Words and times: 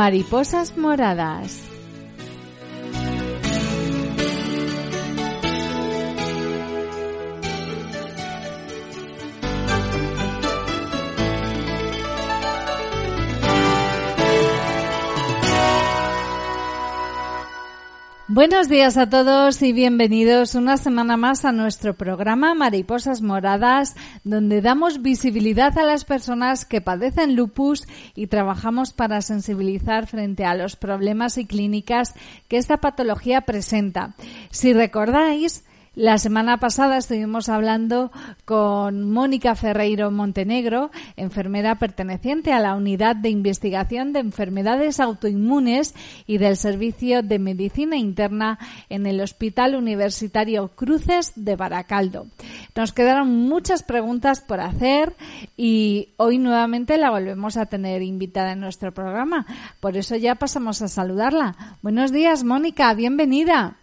Mariposas 0.00 0.74
moradas. 0.78 1.69
Buenos 18.32 18.68
días 18.68 18.96
a 18.96 19.10
todos 19.10 19.60
y 19.60 19.72
bienvenidos 19.72 20.54
una 20.54 20.76
semana 20.76 21.16
más 21.16 21.44
a 21.44 21.50
nuestro 21.50 21.94
programa 21.94 22.54
Mariposas 22.54 23.22
Moradas, 23.22 23.96
donde 24.22 24.60
damos 24.60 25.02
visibilidad 25.02 25.76
a 25.76 25.82
las 25.82 26.04
personas 26.04 26.64
que 26.64 26.80
padecen 26.80 27.34
lupus 27.34 27.88
y 28.14 28.28
trabajamos 28.28 28.92
para 28.92 29.20
sensibilizar 29.20 30.06
frente 30.06 30.44
a 30.44 30.54
los 30.54 30.76
problemas 30.76 31.38
y 31.38 31.44
clínicas 31.44 32.14
que 32.46 32.58
esta 32.58 32.76
patología 32.76 33.40
presenta. 33.40 34.14
Si 34.52 34.72
recordáis, 34.72 35.64
la 35.96 36.18
semana 36.18 36.58
pasada 36.58 36.98
estuvimos 36.98 37.48
hablando 37.48 38.12
con 38.44 39.10
Mónica 39.10 39.56
Ferreiro 39.56 40.12
Montenegro, 40.12 40.92
enfermera 41.16 41.80
perteneciente 41.80 42.52
a 42.52 42.60
la 42.60 42.76
Unidad 42.76 43.16
de 43.16 43.28
Investigación 43.28 44.12
de 44.12 44.20
Enfermedades 44.20 45.00
Autoinmunes 45.00 45.94
y 46.28 46.38
del 46.38 46.56
Servicio 46.56 47.22
de 47.22 47.40
Medicina 47.40 47.96
Interna 47.96 48.60
en 48.88 49.04
el 49.04 49.20
Hospital 49.20 49.74
Universitario 49.74 50.68
Cruces 50.68 51.32
de 51.34 51.56
Baracaldo. 51.56 52.28
Nos 52.76 52.92
quedaron 52.92 53.48
muchas 53.48 53.82
preguntas 53.82 54.42
por 54.42 54.60
hacer 54.60 55.16
y 55.56 56.10
hoy 56.18 56.38
nuevamente 56.38 56.98
la 56.98 57.10
volvemos 57.10 57.56
a 57.56 57.66
tener 57.66 58.02
invitada 58.02 58.52
en 58.52 58.60
nuestro 58.60 58.94
programa. 58.94 59.44
Por 59.80 59.96
eso 59.96 60.14
ya 60.14 60.36
pasamos 60.36 60.82
a 60.82 60.88
saludarla. 60.88 61.78
Buenos 61.82 62.12
días, 62.12 62.44
Mónica, 62.44 62.94
bienvenida. 62.94 63.79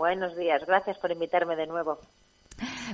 Buenos 0.00 0.34
días, 0.34 0.62
gracias 0.66 0.96
por 0.96 1.12
invitarme 1.12 1.56
de 1.56 1.66
nuevo. 1.66 1.98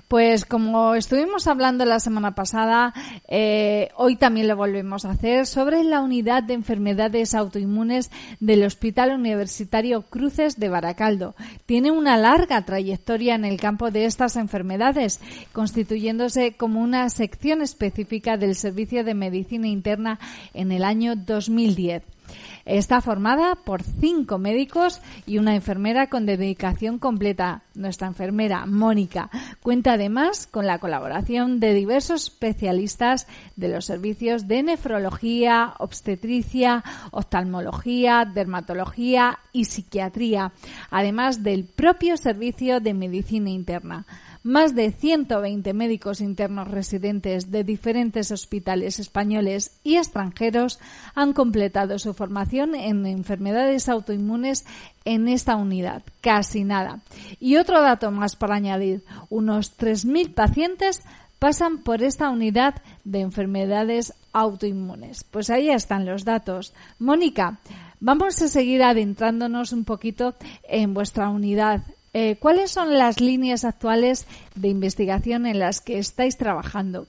Pues 0.08 0.44
como 0.44 0.96
estuvimos 0.96 1.46
hablando 1.46 1.84
la 1.84 2.00
semana 2.00 2.34
pasada, 2.34 2.92
eh, 3.28 3.90
hoy 3.94 4.16
también 4.16 4.48
lo 4.48 4.56
volvemos 4.56 5.04
a 5.04 5.10
hacer 5.10 5.46
sobre 5.46 5.84
la 5.84 6.00
unidad 6.00 6.42
de 6.42 6.54
enfermedades 6.54 7.36
autoinmunes 7.36 8.10
del 8.40 8.64
Hospital 8.64 9.12
Universitario 9.12 10.02
Cruces 10.02 10.58
de 10.58 10.68
Baracaldo. 10.68 11.36
Tiene 11.64 11.92
una 11.92 12.16
larga 12.16 12.64
trayectoria 12.64 13.36
en 13.36 13.44
el 13.44 13.60
campo 13.60 13.92
de 13.92 14.06
estas 14.06 14.34
enfermedades, 14.34 15.20
constituyéndose 15.52 16.56
como 16.56 16.80
una 16.80 17.08
sección 17.08 17.62
específica 17.62 18.36
del 18.36 18.56
Servicio 18.56 19.04
de 19.04 19.14
Medicina 19.14 19.68
Interna 19.68 20.18
en 20.54 20.72
el 20.72 20.82
año 20.82 21.14
2010. 21.14 22.15
Está 22.64 23.00
formada 23.00 23.54
por 23.54 23.84
cinco 23.84 24.38
médicos 24.38 25.00
y 25.24 25.38
una 25.38 25.54
enfermera 25.54 26.08
con 26.08 26.26
dedicación 26.26 26.98
completa. 26.98 27.62
Nuestra 27.74 28.08
enfermera, 28.08 28.66
Mónica, 28.66 29.30
cuenta 29.62 29.92
además 29.92 30.48
con 30.48 30.66
la 30.66 30.78
colaboración 30.78 31.60
de 31.60 31.74
diversos 31.74 32.24
especialistas 32.24 33.28
de 33.54 33.68
los 33.68 33.84
servicios 33.84 34.48
de 34.48 34.64
nefrología, 34.64 35.74
obstetricia, 35.78 36.82
oftalmología, 37.12 38.24
dermatología 38.24 39.38
y 39.52 39.66
psiquiatría, 39.66 40.52
además 40.90 41.44
del 41.44 41.64
propio 41.64 42.16
servicio 42.16 42.80
de 42.80 42.94
medicina 42.94 43.50
interna. 43.50 44.06
Más 44.46 44.76
de 44.76 44.92
120 44.92 45.74
médicos 45.74 46.20
internos 46.20 46.68
residentes 46.68 47.50
de 47.50 47.64
diferentes 47.64 48.30
hospitales 48.30 49.00
españoles 49.00 49.72
y 49.82 49.96
extranjeros 49.96 50.78
han 51.16 51.32
completado 51.32 51.98
su 51.98 52.14
formación 52.14 52.76
en 52.76 53.06
enfermedades 53.06 53.88
autoinmunes 53.88 54.64
en 55.04 55.26
esta 55.26 55.56
unidad. 55.56 56.04
Casi 56.20 56.62
nada. 56.62 57.00
Y 57.40 57.56
otro 57.56 57.82
dato 57.82 58.12
más 58.12 58.36
para 58.36 58.54
añadir. 58.54 59.02
Unos 59.30 59.76
3.000 59.76 60.32
pacientes 60.32 61.02
pasan 61.40 61.78
por 61.78 62.04
esta 62.04 62.30
unidad 62.30 62.76
de 63.02 63.22
enfermedades 63.22 64.14
autoinmunes. 64.32 65.24
Pues 65.24 65.50
ahí 65.50 65.70
están 65.70 66.06
los 66.06 66.24
datos. 66.24 66.72
Mónica, 67.00 67.58
vamos 67.98 68.40
a 68.40 68.46
seguir 68.46 68.84
adentrándonos 68.84 69.72
un 69.72 69.84
poquito 69.84 70.36
en 70.68 70.94
vuestra 70.94 71.30
unidad 71.30 71.82
eh, 72.18 72.36
¿Cuáles 72.40 72.70
son 72.70 72.96
las 72.96 73.20
líneas 73.20 73.66
actuales 73.66 74.26
de 74.54 74.68
investigación 74.68 75.44
en 75.44 75.58
las 75.58 75.82
que 75.82 75.98
estáis 75.98 76.38
trabajando? 76.38 77.06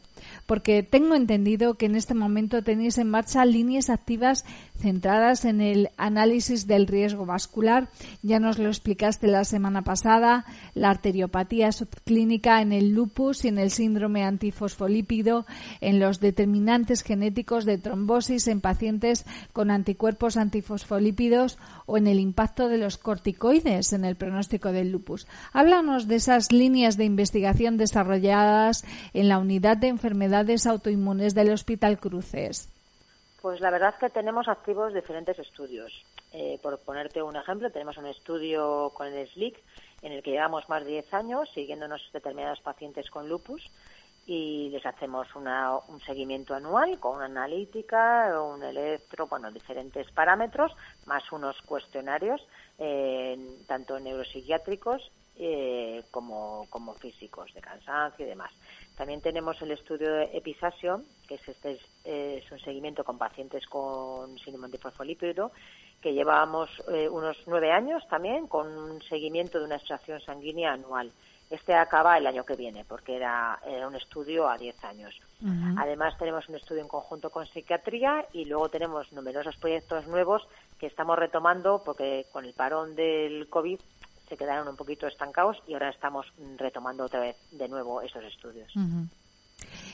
porque 0.48 0.82
tengo 0.82 1.14
entendido 1.14 1.76
que 1.76 1.86
en 1.86 1.96
este 1.96 2.14
momento 2.14 2.64
tenéis 2.64 2.98
en 2.98 3.10
marcha 3.10 3.46
líneas 3.46 3.90
activas 3.90 4.46
centradas 4.78 5.46
en 5.46 5.62
el 5.62 5.90
análisis 5.98 6.68
del 6.68 6.88
riesgo 6.88 7.26
vascular. 7.26 7.90
Ya 8.22 8.40
nos 8.40 8.60
lo 8.60 8.68
explicaste 8.68 9.28
la 9.28 9.44
semana 9.44 9.84
pasada, 9.84 10.46
la 10.74 10.90
arteriopatía 10.90 11.72
subclínica 11.72 12.62
en 12.62 12.72
el 12.72 12.94
lupus 12.94 13.46
y 13.46 13.50
en 13.50 13.58
el 13.58 13.72
síndrome 13.72 14.24
antifosfolípido, 14.24 15.46
en 15.82 16.00
los 16.00 16.20
determinantes 16.20 17.02
genéticos 17.02 17.66
de 17.66 17.78
trombosis 17.78 18.48
en 18.48 18.62
pacientes 18.62 19.26
con 19.54 19.72
anticuerpos 19.72 20.38
antifosfolípidos 20.38 21.58
o 21.86 21.98
en 21.98 22.08
el 22.08 22.20
impacto 22.20 22.70
de 22.70 22.78
los 22.78 22.98
corticoides 22.98 23.94
en 23.94 24.06
el 24.06 24.16
pronóstico 24.16 24.72
del 24.72 24.92
lupus. 24.92 25.28
Háblanos 25.54 26.08
de 26.08 26.16
esas 26.16 26.52
líneas 26.52 26.98
de 26.98 27.06
investigación 27.06 27.78
desarrolladas 27.78 28.86
en 29.14 29.30
la 29.30 29.40
unidad 29.40 29.78
de 29.78 29.88
enfermedades 29.88 30.66
autoinmunes 30.66 31.34
del 31.34 31.52
Hospital 31.52 32.00
Cruces? 32.00 32.70
Pues 33.42 33.62
la 33.62 33.70
verdad 33.70 33.94
es 33.94 34.00
que 34.00 34.10
tenemos 34.10 34.48
activos 34.48 34.94
diferentes 34.94 35.38
estudios. 35.38 35.94
Eh, 36.32 36.60
por 36.62 36.80
ponerte 36.80 37.22
un 37.22 37.36
ejemplo, 37.36 37.72
tenemos 37.72 37.98
un 37.98 38.08
estudio 38.08 38.92
con 38.96 39.08
el 39.08 39.28
SLIC 39.30 39.58
en 40.02 40.12
el 40.12 40.24
que 40.24 40.32
llevamos 40.32 40.68
más 40.70 40.84
de 40.84 40.92
10 40.92 41.14
años 41.14 41.50
siguiéndonos 41.54 42.02
determinados 42.12 42.60
pacientes 42.62 43.10
con 43.10 43.30
lupus 43.30 43.70
y 44.26 44.70
les 44.72 44.86
hacemos 44.86 45.28
un 45.36 46.02
seguimiento 46.06 46.54
anual 46.54 47.00
con 47.00 47.16
una 47.16 47.26
analítica, 47.26 48.42
un 48.42 48.62
electro, 48.62 49.28
bueno, 49.28 49.50
diferentes 49.52 50.12
parámetros, 50.12 50.76
más 51.06 51.32
unos 51.32 51.62
cuestionarios, 51.62 52.46
eh, 52.78 53.38
tanto 53.68 53.98
neuropsiquiátricos 53.98 55.10
eh, 55.38 56.04
como 56.12 56.94
físicos, 57.00 57.54
de 57.54 57.62
cansancio 57.62 58.26
y 58.26 58.30
demás. 58.30 58.52
También 58.98 59.22
tenemos 59.22 59.62
el 59.62 59.72
estudio 59.72 60.12
de 60.12 60.24
Episasio, 60.34 61.04
que 61.28 61.36
es, 61.36 61.48
este, 61.48 61.80
es 62.04 62.52
un 62.52 62.60
seguimiento 62.60 63.04
con 63.04 63.20
pacientes 63.20 63.68
con 63.68 64.40
síndrome 64.40 64.66
antifosfolípido, 64.66 65.52
que 66.02 66.14
llevábamos 66.14 66.70
eh, 66.92 67.08
unos 67.08 67.38
nueve 67.46 67.72
años 67.72 68.04
también 68.10 68.48
con 68.48 68.68
un 68.68 69.02
seguimiento 69.04 69.60
de 69.60 69.66
una 69.66 69.76
extracción 69.76 70.20
sanguínea 70.22 70.74
anual. 70.74 71.12
Este 71.50 71.76
acaba 71.76 72.18
el 72.18 72.26
año 72.26 72.44
que 72.44 72.56
viene, 72.56 72.84
porque 72.86 73.16
era, 73.16 73.60
un 73.88 73.96
estudio 73.96 74.50
a 74.50 74.58
diez 74.58 74.84
años. 74.84 75.18
Además, 75.78 76.18
tenemos 76.18 76.50
un 76.50 76.56
estudio 76.56 76.82
en 76.82 76.90
conjunto 76.90 77.30
con 77.30 77.46
psiquiatría 77.46 78.26
y 78.34 78.46
luego 78.46 78.68
tenemos 78.68 79.10
numerosos 79.14 79.56
proyectos 79.56 80.08
nuevos 80.08 80.46
que 80.78 80.88
estamos 80.88 81.18
retomando, 81.18 81.82
porque 81.86 82.26
con 82.34 82.44
el 82.44 82.54
parón 82.54 82.96
del 82.96 83.48
COVID 83.48 83.80
se 84.30 84.38
quedaron 84.38 84.68
un 84.68 84.76
poquito 84.76 85.08
estancados 85.08 85.58
y 85.68 85.74
ahora 85.74 85.90
estamos 85.90 86.26
retomando 86.58 87.06
otra 87.06 87.20
vez 87.20 87.36
de 87.52 87.68
nuevo 87.68 88.02
esos 88.02 88.24
estudios. 88.24 88.72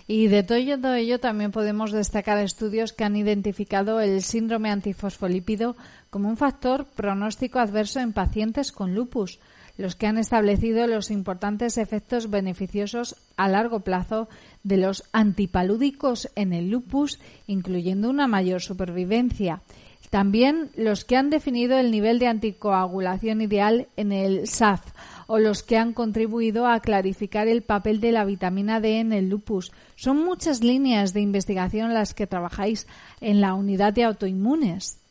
Y 0.08 0.28
de 0.28 0.44
todo 0.44 0.96
ello 0.96 1.20
también 1.20 1.52
podemos 1.52 1.92
destacar 1.92 2.38
estudios 2.40 2.92
que 2.92 3.06
han 3.06 3.16
identificado 3.16 4.02
el 4.02 4.22
síndrome 4.22 4.70
antifosfolípido 4.70 5.76
como 6.10 6.30
un 6.30 6.38
factor 6.38 6.86
pronóstico 6.86 7.60
adverso 7.60 8.00
en 8.00 8.12
pacientes 8.12 8.72
con 8.72 8.94
lupus, 8.94 9.40
los 9.78 9.96
que 9.96 10.06
han 10.06 10.18
establecido 10.18 10.86
los 10.88 11.10
importantes 11.10 11.78
efectos 11.78 12.30
beneficiosos 12.30 13.16
a 13.38 13.48
largo 13.48 13.80
plazo 13.80 14.28
de 14.64 14.78
los 14.78 15.04
antipalúdicos 15.14 16.30
en 16.36 16.54
el 16.54 16.70
lupus, 16.70 17.20
incluyendo 17.48 18.10
una 18.10 18.28
mayor 18.28 18.62
supervivencia 18.62 19.62
También 20.14 20.70
los 20.76 21.06
que 21.06 21.18
han 21.18 21.32
definido 21.32 21.76
el 21.80 21.90
nivel 21.90 22.20
de 22.20 22.28
anticoagulación 22.28 23.42
ideal 23.42 23.88
en 23.98 24.12
el 24.12 24.46
SAF 24.46 24.94
o 25.26 25.40
los 25.40 25.64
que 25.64 25.76
han 25.76 25.92
contribuido 25.92 26.68
a 26.68 26.82
clarificar 26.82 27.48
el 27.48 27.64
papel 27.64 28.00
de 28.00 28.12
la 28.12 28.24
vitamina 28.24 28.80
D 28.80 29.00
en 29.00 29.12
el 29.12 29.28
lupus. 29.28 29.72
Son 29.96 30.24
muchas 30.24 30.64
líneas 30.64 31.16
de 31.16 31.22
investigación 31.22 31.96
las 31.96 32.14
que 32.14 32.28
trabajáis 32.28 32.88
en 33.22 33.42
la 33.42 33.56
unidad 33.56 33.92
de 33.92 34.04
autoinmunes. 34.04 35.02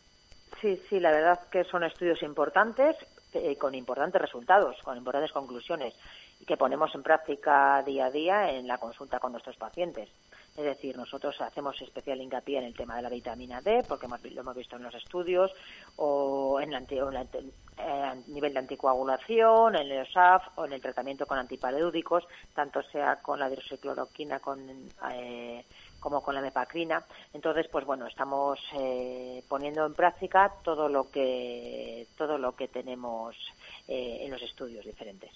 Sí, 0.60 0.80
sí, 0.88 1.00
la 1.00 1.10
verdad 1.10 1.40
que 1.50 1.64
son 1.64 1.82
estudios 1.82 2.22
importantes, 2.22 2.94
eh, 3.32 3.56
con 3.56 3.74
importantes 3.74 4.22
resultados, 4.22 4.76
con 4.84 4.96
importantes 4.96 5.32
conclusiones 5.32 5.94
y 6.38 6.44
que 6.44 6.56
ponemos 6.56 6.94
en 6.94 7.02
práctica 7.02 7.82
día 7.82 8.06
a 8.06 8.10
día 8.12 8.52
en 8.52 8.68
la 8.68 8.78
consulta 8.78 9.18
con 9.18 9.32
nuestros 9.32 9.56
pacientes. 9.56 10.08
Es 10.56 10.64
decir, 10.64 10.96
nosotros 10.96 11.40
hacemos 11.40 11.80
especial 11.80 12.20
hincapié 12.20 12.58
en 12.58 12.64
el 12.64 12.74
tema 12.74 12.96
de 12.96 13.02
la 13.02 13.08
vitamina 13.08 13.62
D, 13.62 13.84
porque 13.88 14.06
lo 14.06 14.40
hemos 14.42 14.56
visto 14.56 14.76
en 14.76 14.82
los 14.82 14.94
estudios, 14.94 15.50
o 15.96 16.60
en, 16.60 16.74
el 16.74 16.86
eh, 17.78 18.22
nivel 18.26 18.52
de 18.52 18.58
anticoagulación, 18.58 19.76
en 19.76 19.82
el 19.82 19.92
EOSAF, 19.92 20.58
o 20.58 20.66
en 20.66 20.74
el 20.74 20.82
tratamiento 20.82 21.26
con 21.26 21.38
antiparedúdicos, 21.38 22.24
tanto 22.54 22.82
sea 22.82 23.16
con 23.16 23.40
la 23.40 23.48
hidroxicloroquina 23.48 24.40
con, 24.40 24.60
eh, 25.12 25.64
como 25.98 26.22
con 26.22 26.34
la 26.34 26.42
mepacrina. 26.42 27.02
Entonces, 27.32 27.68
pues 27.68 27.86
bueno, 27.86 28.06
estamos 28.06 28.58
eh, 28.78 29.42
poniendo 29.48 29.86
en 29.86 29.94
práctica 29.94 30.52
todo 30.62 30.88
lo 30.88 31.10
que 31.10 32.06
todo 32.18 32.36
lo 32.36 32.54
que 32.54 32.68
tenemos 32.68 33.36
en 33.92 34.30
los 34.30 34.42
estudios 34.42 34.84
diferentes. 34.84 35.30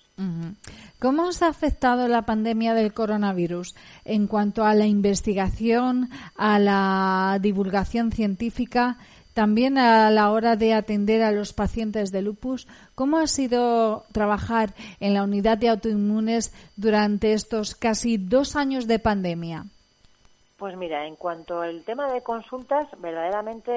¿Cómo 0.99 1.29
os 1.29 1.43
ha 1.43 1.49
afectado 1.49 2.09
la 2.09 2.23
pandemia 2.23 2.75
del 2.75 2.95
coronavirus 2.95 3.75
en 4.05 4.27
cuanto 4.27 4.65
a 4.65 4.75
la 4.75 4.87
investigación, 4.87 6.09
a 6.37 6.59
la 6.59 7.39
divulgación 7.41 8.13
científica, 8.13 8.97
también 9.35 9.77
a 9.77 10.11
la 10.11 10.31
hora 10.31 10.57
de 10.57 10.73
atender 10.73 11.23
a 11.23 11.33
los 11.33 11.53
pacientes 11.53 12.13
de 12.13 12.23
lupus? 12.23 12.67
¿Cómo 12.95 13.19
ha 13.19 13.27
sido 13.27 14.05
trabajar 14.13 14.73
en 15.01 15.13
la 15.13 15.25
unidad 15.25 15.59
de 15.59 15.69
autoinmunes 15.69 16.55
durante 16.77 17.35
estos 17.35 17.75
casi 17.75 18.17
dos 18.17 18.57
años 18.57 18.87
de 18.87 18.99
pandemia? 18.99 19.67
Pues 20.57 20.75
mira, 20.79 21.07
en 21.07 21.17
cuanto 21.17 21.61
al 21.61 21.85
tema 21.85 22.11
de 22.11 22.23
consultas, 22.23 22.89
verdaderamente 22.99 23.71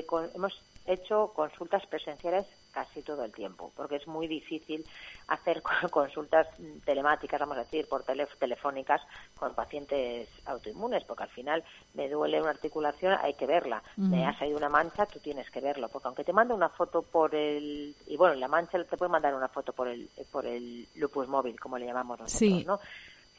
eh, 0.00 0.06
hemos 0.34 0.60
hecho 0.86 1.32
consultas 1.34 1.86
presenciales 1.86 2.46
casi 2.76 3.00
todo 3.00 3.24
el 3.24 3.32
tiempo, 3.32 3.72
porque 3.74 3.96
es 3.96 4.06
muy 4.06 4.26
difícil 4.26 4.84
hacer 5.28 5.62
consultas 5.90 6.46
telemáticas, 6.84 7.40
vamos 7.40 7.56
a 7.56 7.60
decir, 7.60 7.88
por 7.88 8.04
telefónicas 8.04 9.00
con 9.34 9.54
pacientes 9.54 10.28
autoinmunes, 10.44 11.02
porque 11.04 11.22
al 11.22 11.30
final 11.30 11.64
me 11.94 12.06
duele 12.10 12.38
una 12.38 12.50
articulación, 12.50 13.16
hay 13.22 13.32
que 13.32 13.46
verla. 13.46 13.82
Me 13.96 14.26
ha 14.26 14.38
salido 14.38 14.58
una 14.58 14.68
mancha, 14.68 15.06
tú 15.06 15.20
tienes 15.20 15.50
que 15.50 15.62
verlo, 15.62 15.88
porque 15.88 16.08
aunque 16.08 16.24
te 16.24 16.34
mande 16.34 16.52
una 16.52 16.68
foto 16.68 17.00
por 17.00 17.34
el 17.34 17.96
y 18.06 18.16
bueno, 18.18 18.34
la 18.34 18.46
mancha 18.46 18.76
te 18.84 18.96
puede 18.98 19.10
mandar 19.10 19.34
una 19.34 19.48
foto 19.48 19.72
por 19.72 19.88
el 19.88 20.10
por 20.30 20.44
el 20.44 20.86
lupus 20.96 21.26
móvil, 21.28 21.58
como 21.58 21.78
le 21.78 21.86
llamamos 21.86 22.20
nosotros, 22.20 22.66
¿no? 22.66 22.78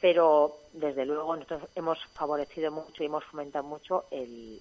pero 0.00 0.58
desde 0.72 1.04
luego 1.04 1.34
nosotros 1.34 1.68
hemos 1.74 1.98
favorecido 2.12 2.70
mucho 2.70 3.02
y 3.02 3.06
hemos 3.06 3.24
fomentado 3.24 3.64
mucho 3.64 4.04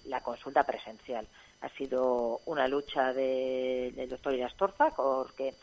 la 0.06 0.22
consulta 0.22 0.64
presencial. 0.64 1.28
Ha 1.62 1.70
sido 1.70 2.42
una 2.46 2.68
lucha 2.68 3.14
del 3.14 4.08
doctor 4.10 4.34
Irastorza 4.34 4.92
porque 4.96 5.54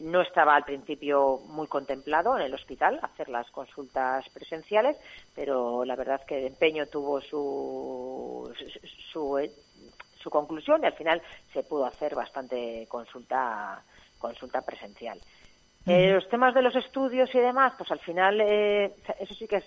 no 0.00 0.20
estaba 0.20 0.54
al 0.54 0.64
principio 0.64 1.40
muy 1.48 1.66
contemplado 1.66 2.36
en 2.36 2.44
el 2.44 2.54
hospital 2.54 3.00
hacer 3.02 3.28
las 3.28 3.50
consultas 3.50 4.28
presenciales, 4.28 4.96
pero 5.34 5.84
la 5.84 5.96
verdad 5.96 6.20
es 6.20 6.26
que 6.26 6.38
el 6.38 6.46
empeño 6.46 6.86
tuvo 6.86 7.20
su, 7.20 8.52
su, 9.12 9.48
su 10.20 10.30
conclusión 10.30 10.82
y 10.82 10.86
al 10.86 10.92
final 10.92 11.22
se 11.52 11.62
pudo 11.62 11.86
hacer 11.86 12.14
bastante 12.14 12.86
consulta 12.88 13.82
consulta 14.18 14.62
presencial. 14.62 15.20
Eh, 15.86 16.12
los 16.12 16.28
temas 16.28 16.54
de 16.54 16.62
los 16.62 16.74
estudios 16.76 17.34
y 17.34 17.38
demás, 17.38 17.72
pues 17.78 17.90
al 17.90 18.00
final 18.00 18.40
eh, 18.40 18.92
eso 19.20 19.34
sí 19.34 19.46
que 19.46 19.62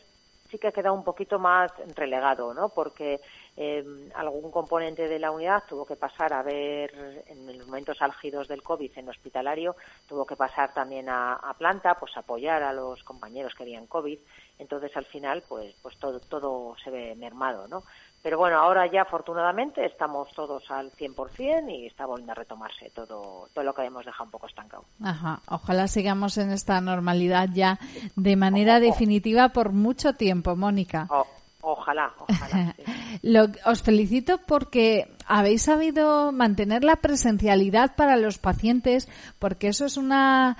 sí 0.51 0.59
que 0.59 0.67
ha 0.67 0.71
quedado 0.71 0.93
un 0.93 1.03
poquito 1.03 1.39
más 1.39 1.71
relegado, 1.95 2.53
¿no? 2.53 2.69
Porque 2.69 3.21
eh, 3.55 3.83
algún 4.15 4.51
componente 4.51 5.07
de 5.07 5.17
la 5.17 5.31
unidad 5.31 5.63
tuvo 5.67 5.85
que 5.85 5.95
pasar 5.95 6.33
a 6.33 6.43
ver 6.43 7.23
en 7.27 7.57
los 7.57 7.65
momentos 7.65 8.01
álgidos 8.01 8.47
del 8.47 8.61
COVID 8.61 8.91
en 8.97 9.09
hospitalario, 9.09 9.75
tuvo 10.07 10.25
que 10.25 10.35
pasar 10.35 10.73
también 10.73 11.09
a, 11.09 11.35
a 11.35 11.53
planta, 11.53 11.95
pues 11.95 12.15
apoyar 12.17 12.61
a 12.63 12.73
los 12.73 13.03
compañeros 13.03 13.55
que 13.55 13.63
habían 13.63 13.87
COVID. 13.87 14.19
Entonces 14.59 14.95
al 14.95 15.05
final, 15.05 15.43
pues, 15.47 15.73
pues 15.81 15.97
todo, 15.97 16.19
todo 16.19 16.75
se 16.83 16.91
ve 16.91 17.15
mermado, 17.15 17.67
¿no? 17.67 17.83
Pero 18.23 18.37
bueno, 18.37 18.57
ahora 18.57 18.85
ya 18.85 19.01
afortunadamente 19.01 19.85
estamos 19.85 20.29
todos 20.33 20.69
al 20.69 20.91
100% 20.91 21.69
y 21.69 21.87
está 21.87 22.05
volviendo 22.05 22.33
a 22.33 22.35
retomarse 22.35 22.91
todo, 22.91 23.49
todo 23.53 23.63
lo 23.63 23.73
que 23.73 23.81
habíamos 23.81 24.05
dejado 24.05 24.25
un 24.25 24.31
poco 24.31 24.47
estancado. 24.47 24.85
Ajá, 25.03 25.39
ojalá 25.47 25.87
sigamos 25.87 26.37
en 26.37 26.51
esta 26.51 26.79
normalidad 26.81 27.49
ya 27.53 27.79
de 28.15 28.35
manera 28.35 28.79
definitiva 28.79 29.49
por 29.49 29.71
mucho 29.71 30.13
tiempo, 30.13 30.55
Mónica. 30.55 31.07
Ojalá, 31.61 32.11
ojalá. 32.17 32.75
os 33.65 33.81
felicito 33.83 34.39
porque 34.47 35.15
habéis 35.27 35.61
sabido 35.63 36.31
mantener 36.31 36.83
la 36.83 36.95
presencialidad 36.97 37.95
para 37.95 38.17
los 38.17 38.39
pacientes, 38.39 39.07
porque 39.37 39.67
eso 39.67 39.85
es 39.85 39.97
una 39.97 40.57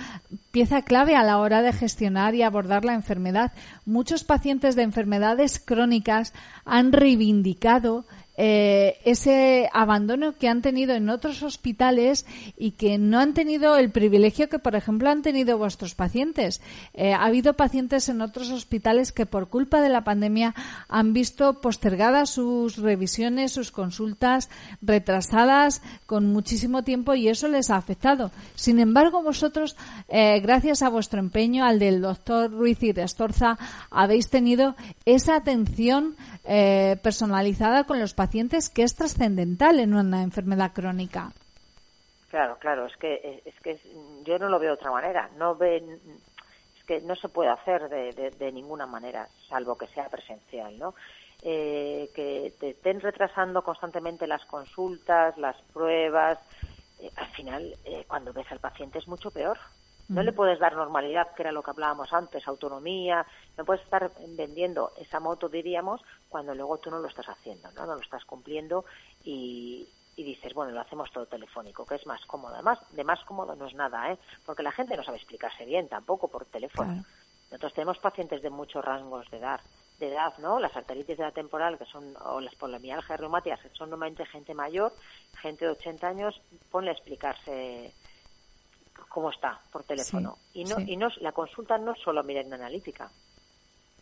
pieza 0.52 0.82
clave 0.82 1.16
a 1.16 1.24
la 1.24 1.38
hora 1.38 1.62
de 1.62 1.74
gestionar 1.74 2.36
y 2.36 2.44
abordar 2.44 2.86
la 2.86 2.94
enfermedad. 2.94 3.52
Muchos 3.86 4.24
pacientes 4.24 4.76
de 4.76 4.84
enfermedades 4.84 5.60
crónicas 5.60 6.34
han 6.66 6.92
reivindicado 6.92 8.06
eh, 8.44 8.98
ese 9.06 9.70
abandono 9.72 10.34
que 10.34 10.50
han 10.50 10.64
tenido 10.64 10.96
en 10.96 11.10
otros 11.10 11.44
hospitales 11.44 12.26
y 12.58 12.72
que 12.72 12.98
no 12.98 13.20
han 13.20 13.36
tenido 13.36 13.78
el 13.78 13.92
privilegio 13.92 14.50
que, 14.50 14.58
por 14.58 14.74
ejemplo, 14.74 15.12
han 15.12 15.22
tenido 15.22 15.60
vuestros 15.60 15.94
pacientes. 15.94 16.60
Eh, 16.96 17.14
ha 17.14 17.24
habido 17.26 17.54
pacientes 17.54 18.10
en 18.10 18.20
otros 18.20 18.50
hospitales 18.50 19.12
que, 19.12 19.28
por 19.28 19.50
culpa 19.50 19.80
de 19.80 19.90
la 19.90 20.04
pandemia, 20.04 20.56
han 20.90 21.14
visto 21.14 21.62
postergadas 21.62 22.32
sus 22.32 22.78
revisiones, 22.78 23.52
sus 23.52 23.70
consultas, 23.70 24.50
retrasadas 24.82 25.84
con 26.08 26.34
muchísimo 26.34 26.84
tiempo 26.84 27.14
y 27.14 27.28
eso 27.28 27.48
les 27.48 27.70
ha 27.70 27.76
afectado. 27.76 28.32
Sin 28.56 28.80
embargo, 28.80 29.22
vosotros, 29.22 29.78
eh, 30.10 30.40
gracias 30.40 30.82
a 30.82 30.90
vuestro 30.90 31.20
empeño, 31.20 31.64
al 31.64 31.78
del 31.78 32.02
doctor 32.02 32.50
Ruiz 32.50 32.82
y 32.82 32.92
de 32.92 33.04
Estorza, 33.04 33.60
habéis 33.92 34.32
tenido 34.32 34.76
esa 35.06 35.36
atención 35.36 36.16
personalizada 37.04 37.84
con 37.84 38.00
los 38.00 38.16
pacientes 38.16 38.31
pacientes 38.32 38.70
que 38.70 38.84
es 38.84 38.96
trascendental 38.96 39.82
en 39.82 39.94
una 39.94 40.24
enfermedad 40.24 40.72
crónica. 40.72 41.34
Claro, 42.30 42.56
claro, 42.60 42.86
es 42.86 42.96
que 42.96 43.42
es 43.44 43.60
que 43.60 43.78
yo 44.24 44.40
no 44.40 44.48
lo 44.48 44.58
veo 44.58 44.70
de 44.70 44.76
otra 44.76 44.90
manera. 44.90 45.30
No 45.36 45.54
ven, 45.56 46.00
es 46.78 46.84
que 46.86 47.02
no 47.02 47.14
se 47.18 47.28
puede 47.28 47.50
hacer 47.50 47.90
de, 47.90 48.52
ninguna 48.54 48.86
manera, 48.86 49.28
salvo 49.50 49.78
que 49.78 49.88
sea 49.88 50.08
presencial, 50.08 50.80
¿no? 50.80 50.96
Eh, 51.42 52.10
que 52.16 52.54
te 52.58 52.70
estén 52.70 53.02
retrasando 53.02 53.64
constantemente 53.64 54.26
las 54.28 54.46
consultas, 54.46 55.38
las 55.38 55.58
pruebas, 55.74 56.40
eh, 57.02 57.12
al 57.18 57.28
final 57.32 57.76
eh, 57.84 58.06
cuando 58.08 58.32
ves 58.32 58.50
al 58.50 58.60
paciente 58.60 59.00
es 59.00 59.10
mucho 59.10 59.30
peor. 59.32 59.58
No 60.10 60.24
le 60.24 60.34
puedes 60.34 60.60
dar 60.60 60.76
normalidad, 60.76 61.34
que 61.34 61.44
era 61.44 61.52
lo 61.52 61.64
que 61.64 61.72
hablábamos 61.72 62.12
antes, 62.14 62.48
autonomía. 62.48 63.26
No 63.58 63.66
puedes 63.66 63.84
estar 63.84 64.12
vendiendo 64.28 64.92
esa 64.98 65.20
moto, 65.20 65.50
diríamos, 65.50 66.02
cuando 66.30 66.54
luego 66.54 66.78
tú 66.80 66.92
no 66.92 67.00
lo 67.00 67.08
estás 67.08 67.30
haciendo, 67.30 67.72
no, 67.72 67.86
no 67.86 67.96
lo 67.96 68.02
estás 68.02 68.26
cumpliendo 68.26 68.86
y, 69.24 69.88
dices, 70.18 70.54
bueno, 70.54 70.72
lo 70.72 70.82
hacemos 70.82 71.12
todo 71.12 71.26
telefónico, 71.26 71.86
que 71.86 71.96
es 71.96 72.06
más 72.06 72.24
cómodo. 72.26 72.54
Además, 72.54 72.80
de 72.92 73.04
más 73.04 73.24
cómodo 73.24 73.56
no 73.56 73.66
es 73.66 73.74
nada, 73.74 74.12
¿eh? 74.12 74.20
porque 74.46 74.62
la 74.62 74.72
gente 74.72 74.96
no 74.96 75.04
sabe 75.04 75.18
explicarse 75.18 75.66
bien 75.66 75.88
tampoco 75.88 76.28
por 76.28 76.46
teléfono. 76.46 77.04
Nosotros 77.50 77.74
tenemos 77.74 77.98
pacientes 77.98 78.42
de 78.42 78.50
muchos 78.50 78.86
rangos 78.86 79.30
de 79.30 79.38
edad, 79.38 79.60
de 80.00 80.08
edad, 80.08 80.38
¿no? 80.38 80.60
Las 80.60 80.76
arteritis 80.76 81.18
de 81.18 81.24
la 81.24 81.32
temporal, 81.32 81.78
que 81.78 81.86
son, 81.86 82.16
o 82.24 82.40
las 82.40 82.56
poliomialgias 82.56 83.20
reumáticas, 83.20 83.60
que 83.62 83.70
son 83.70 83.90
normalmente 83.90 84.26
gente 84.26 84.54
mayor, 84.54 84.94
gente 85.42 85.66
de 85.66 85.72
80 85.72 86.08
años, 86.08 86.42
ponle 86.70 86.92
a 86.92 86.94
explicarse 86.94 87.94
cómo 89.12 89.30
está 89.30 89.60
por 89.72 89.84
teléfono. 89.84 90.38
y 90.54 90.64
no, 90.64 90.80
y 90.80 90.96
no, 90.96 91.10
la 91.20 91.34
consulta 91.34 91.78
no 91.78 91.92
es 91.92 92.00
solo 92.00 92.24
mirar 92.24 92.46
en 92.46 92.54
analítica. 92.54 93.12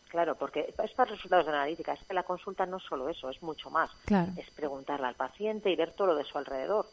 Claro, 0.08 0.36
porque 0.36 0.74
es 0.84 0.92
para 0.94 1.12
resultados 1.12 1.46
de 1.46 1.52
analítica. 1.52 1.94
Es 1.94 2.04
que 2.04 2.14
la 2.14 2.24
consulta 2.24 2.66
no 2.66 2.78
es 2.78 2.84
solo 2.84 3.10
eso, 3.10 3.30
es 3.30 3.42
mucho 3.44 3.70
más. 3.70 3.92
Es 4.38 4.50
preguntarle 4.52 5.08
al 5.08 5.16
paciente 5.16 5.70
y 5.70 5.76
ver 5.76 5.94
todo 5.94 6.08
lo 6.08 6.16
de 6.16 6.24
su 6.24 6.38
alrededor. 6.38 6.90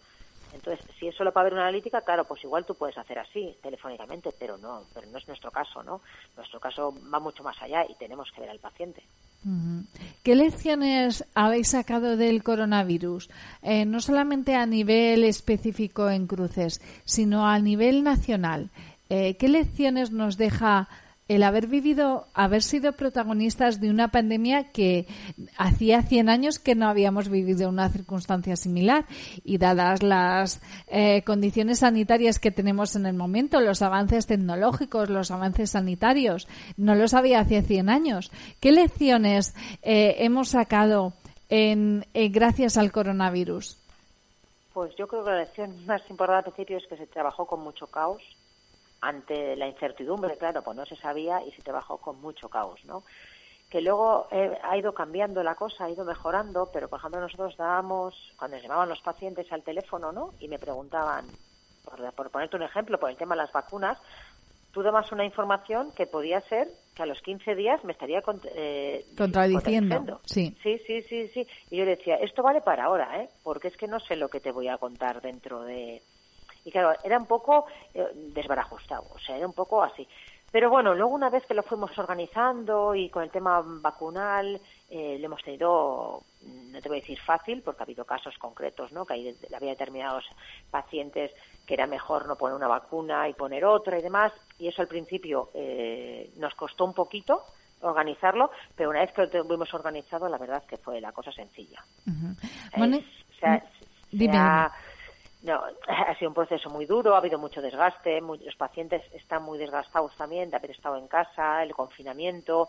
Entonces, 0.53 0.85
si 0.99 1.09
es 1.09 1.15
solo 1.15 1.33
para 1.33 1.45
ver 1.45 1.55
una 1.55 1.63
analítica, 1.63 2.03
claro, 2.03 2.25
pues 2.25 2.43
igual 2.45 2.65
tú 2.65 2.75
puedes 2.75 2.97
hacer 2.97 3.19
así, 3.19 3.57
telefónicamente, 3.63 4.33
pero 4.39 4.57
no, 4.57 4.85
pero 4.95 5.07
no 5.09 5.19
es 5.19 5.27
nuestro 5.27 5.51
caso, 5.51 5.83
¿no? 5.83 6.03
Nuestro 6.37 6.61
caso 6.61 6.95
va 7.13 7.19
mucho 7.19 7.43
más 7.43 7.61
allá 7.61 7.85
y 7.89 7.95
tenemos 7.95 8.31
que 8.33 8.43
ver 8.43 8.51
al 8.51 8.59
paciente. 8.59 9.03
¿Qué 10.23 10.35
lecciones 10.35 11.25
habéis 11.35 11.69
sacado 11.69 12.17
del 12.17 12.43
coronavirus? 12.43 13.31
Eh, 13.63 13.85
no 13.85 14.01
solamente 14.01 14.57
a 14.57 14.67
nivel 14.67 15.23
específico 15.23 16.11
en 16.11 16.27
cruces, 16.27 16.81
sino 17.05 17.47
a 17.47 17.59
nivel 17.61 18.03
nacional. 18.03 18.71
Eh, 19.09 19.37
¿Qué 19.37 19.49
lecciones 19.49 20.11
nos 20.11 20.37
deja 20.37 20.89
el 21.29 21.43
haber 21.43 21.67
vivido, 21.67 22.29
haber 22.35 22.63
sido 22.63 22.93
protagonistas 22.93 23.81
de 23.81 23.91
una 23.91 24.09
pandemia 24.09 24.71
que 24.71 25.07
hacía 25.57 26.03
100 26.03 26.29
años 26.29 26.59
que 26.59 26.75
no 26.75 26.89
habíamos 26.89 27.29
vivido 27.29 27.69
una 27.69 27.89
circunstancia 27.89 28.57
similar 28.57 29.07
y 29.45 29.59
dadas 29.59 30.03
las 30.03 30.63
eh, 30.87 31.23
condiciones 31.23 31.81
sanitarias 31.81 32.39
que 32.39 32.53
tenemos 32.53 32.95
en 32.95 33.07
el 33.07 33.15
momento, 33.15 33.61
los 33.61 33.83
avances 33.83 34.27
tecnológicos, 34.27 35.11
los 35.11 35.31
avances 35.31 35.71
sanitarios, 35.71 36.47
no 36.77 36.95
los 36.95 37.13
había 37.13 37.41
hace 37.41 37.63
100 37.63 37.89
años. 37.89 38.31
¿Qué 38.61 38.71
lecciones 38.71 39.55
eh, 39.83 40.17
hemos 40.19 40.51
sacado 40.51 41.13
en, 41.49 42.05
gracias 42.15 42.77
al 42.77 42.93
coronavirus? 42.93 43.79
Pues 44.73 44.95
yo 44.97 45.09
creo 45.09 45.25
que 45.25 45.31
la 45.31 45.39
lección 45.39 45.87
más 45.87 46.03
importante 46.09 46.51
al 46.51 46.55
principio 46.55 46.77
es 46.77 46.87
que 46.87 46.97
se 46.97 47.07
trabajó 47.07 47.47
con 47.47 47.61
mucho 47.61 47.87
caos 47.87 48.23
ante 49.01 49.57
la 49.57 49.69
incertidumbre, 49.69 50.37
claro, 50.37 50.63
pues 50.63 50.77
no 50.77 50.87
se 50.87 50.97
sabía 50.97 51.43
y 51.45 51.53
se 51.53 51.63
trabajó 51.63 51.99
con 51.99 52.21
mucho 52.21 52.49
caos, 52.49 52.85
¿no? 52.85 53.03
Que 53.71 53.81
luego 53.81 54.29
eh, 54.31 54.59
ha 54.63 54.77
ido 54.77 54.95
cambiando 54.95 55.43
la 55.43 55.55
cosa, 55.55 55.85
ha 55.85 55.91
ido 55.91 56.05
mejorando, 56.05 56.71
pero 56.73 56.89
por 56.89 56.99
ejemplo 56.99 57.21
nosotros 57.21 57.57
dábamos, 57.57 58.15
cuando 58.39 58.59
llamaban 58.59 58.89
los 58.89 59.01
pacientes 59.01 59.51
al 59.53 59.63
teléfono, 59.63 60.13
¿no? 60.13 60.31
Y 60.41 60.49
me 60.49 60.59
preguntaban, 60.59 61.27
por, 62.15 62.31
ponerte 62.31 62.57
un 62.57 62.63
ejemplo, 62.63 62.99
por 62.99 63.11
el 63.11 63.17
tema 63.17 63.35
de 63.35 63.43
las 63.43 63.53
vacunas, 63.53 63.99
tú 64.73 64.83
dabas 64.83 65.11
una 65.11 65.25
información 65.25 65.91
que 65.93 66.07
podía 66.07 66.41
ser 66.43 66.69
que 66.95 67.03
a 67.03 67.07
los 67.07 67.21
15 67.21 67.55
días 67.55 67.85
me 67.85 67.93
estaría 67.93 68.23
eh, 68.55 69.05
contradiciendo. 69.17 70.21
Sí. 70.25 70.57
sí, 70.63 70.79
sí, 70.87 71.03
sí, 71.03 71.29
sí. 71.29 71.47
Y 71.71 71.79
yo 71.79 71.85
decía, 71.85 72.17
esto 72.17 72.43
vale 72.43 72.61
para 72.63 72.85
ahora, 72.85 73.23
¿eh? 73.23 73.29
Porque 73.43 73.69
es 73.69 73.77
que 73.77 73.87
no 73.87 74.01
sé 74.01 74.17
lo 74.17 74.29
que 74.29 74.41
te 74.41 74.53
voy 74.53 74.69
a 74.69 74.79
contar 74.79 75.21
dentro 75.21 75.63
de, 75.63 76.03
y 76.67 76.73
claro, 76.73 76.99
era 77.05 77.17
un 77.17 77.27
poco 77.27 77.67
eh, 77.95 78.05
desbarajustado, 78.35 79.07
o 79.15 79.19
sea, 79.21 79.37
era 79.37 79.47
un 79.47 79.53
poco 79.53 79.85
así. 79.85 80.07
Pero 80.51 80.69
bueno, 80.69 80.95
luego 80.95 81.15
una 81.15 81.31
vez 81.31 81.47
que 81.47 81.55
lo 81.55 81.63
fuimos 81.63 81.97
organizando 81.97 82.93
y 82.93 83.09
con 83.09 83.23
el 83.23 83.31
tema 83.31 83.63
vacunal, 83.65 84.61
eh, 84.91 85.17
lo 85.21 85.27
hemos 85.27 85.43
tenido, 85.45 86.23
no 86.43 86.81
te 86.81 86.89
voy 86.89 86.99
a 86.99 87.01
decir 87.03 87.21
fácil, 87.21 87.63
porque 87.63 87.83
ha 87.83 87.85
habido 87.85 88.05
casos 88.05 88.37
concretos, 88.39 88.91
¿no? 88.91 89.05
Que 89.05 89.15
hay, 89.15 89.37
había 89.55 89.71
determinados 89.71 90.25
pacientes 90.69 91.31
que 91.65 91.75
era 91.75 91.87
mejor 91.87 92.27
no 92.27 92.35
poner 92.35 92.57
una 92.57 92.69
vacuna 92.69 93.29
y 93.29 93.35
poner 93.35 93.65
otra 93.65 93.99
y 93.99 94.03
demás. 94.03 94.33
Y 94.59 94.67
eso 94.67 94.83
al 94.83 94.89
principio 94.89 95.51
eh, 95.55 96.31
nos 96.37 96.55
costó 96.57 96.85
un 96.85 96.95
poquito 96.95 97.45
organizarlo, 97.83 98.51
pero 98.75 98.91
una 98.91 99.01
vez 99.01 99.13
que 99.13 99.23
lo 99.23 99.31
tuvimos 99.31 99.73
organizado, 99.73 100.29
la 100.29 100.39
verdad 100.39 100.63
es 100.63 100.69
que 100.69 100.79
fue 100.79 101.01
la 101.01 101.13
cosa 101.13 101.31
sencilla. 101.31 101.85
bueno, 102.77 102.99
no, 105.47 105.63
ha 105.89 106.15
sido 106.19 106.31
un 106.31 106.35
proceso 106.35 106.69
muy 106.69 106.85
duro, 106.85 107.15
ha 107.15 107.19
habido 107.19 107.39
mucho 107.39 107.63
desgaste, 107.63 108.21
los 108.21 108.57
pacientes 108.57 109.03
están 109.15 109.43
muy 109.45 109.59
desgastados 109.59 110.15
también 110.17 110.51
de 110.51 110.57
haber 110.57 110.73
estado 110.73 110.97
en 110.99 111.09
casa, 111.09 111.63
el 111.63 111.73
confinamiento, 111.73 112.69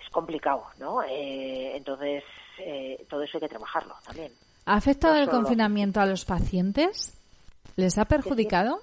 es 0.00 0.08
complicado, 0.10 0.66
¿no? 0.78 1.02
Eh, 1.02 1.76
entonces, 1.76 2.22
eh, 2.58 3.04
todo 3.08 3.22
eso 3.22 3.38
hay 3.38 3.40
que 3.40 3.48
trabajarlo 3.48 3.94
también. 4.04 4.32
¿Ha 4.66 4.74
afectado 4.74 5.16
el 5.16 5.28
confinamiento 5.28 6.00
a 6.00 6.06
los 6.06 6.24
pacientes? 6.24 7.18
¿Les 7.74 7.98
ha 7.98 8.04
perjudicado? 8.04 8.80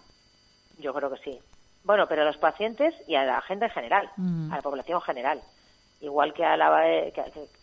Yo 0.79 0.93
creo 0.93 1.09
que 1.09 1.17
sí. 1.23 1.39
Bueno, 1.83 2.05
pero 2.07 2.23
a 2.23 2.25
los 2.25 2.37
pacientes 2.37 2.93
y 3.07 3.15
a 3.15 3.23
la 3.23 3.41
gente 3.41 3.65
en 3.65 3.71
general, 3.71 4.09
mm. 4.17 4.51
a 4.51 4.57
la 4.57 4.61
población 4.61 4.99
general, 5.01 5.41
igual 6.01 6.33
que 6.33 6.43
a 6.43 6.57
la, 6.57 6.83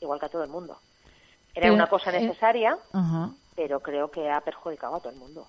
igual 0.01 0.19
que 0.19 0.27
a 0.27 0.29
todo 0.29 0.45
el 0.45 0.51
mundo. 0.51 0.79
Era 1.55 1.73
una 1.73 1.87
cosa 1.87 2.11
eh, 2.11 2.21
necesaria, 2.21 2.79
pero 3.57 3.81
creo 3.81 4.11
que 4.11 4.31
ha 4.31 4.41
perjudicado 4.43 4.97
a 4.97 5.01
todo 5.01 5.13
el 5.13 5.19
mundo. 5.19 5.49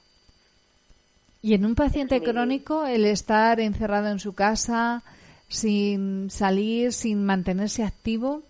¿Y 1.42 1.54
en 1.54 1.66
un 1.66 1.76
paciente 1.76 2.24
crónico 2.24 2.86
el 2.86 3.06
estar 3.06 3.60
encerrado 3.60 4.08
en 4.08 4.20
su 4.20 4.34
casa, 4.34 5.04
sin 5.48 6.30
salir, 6.32 6.94
sin 6.94 7.26
mantenerse 7.26 7.84
activo? 7.84 8.42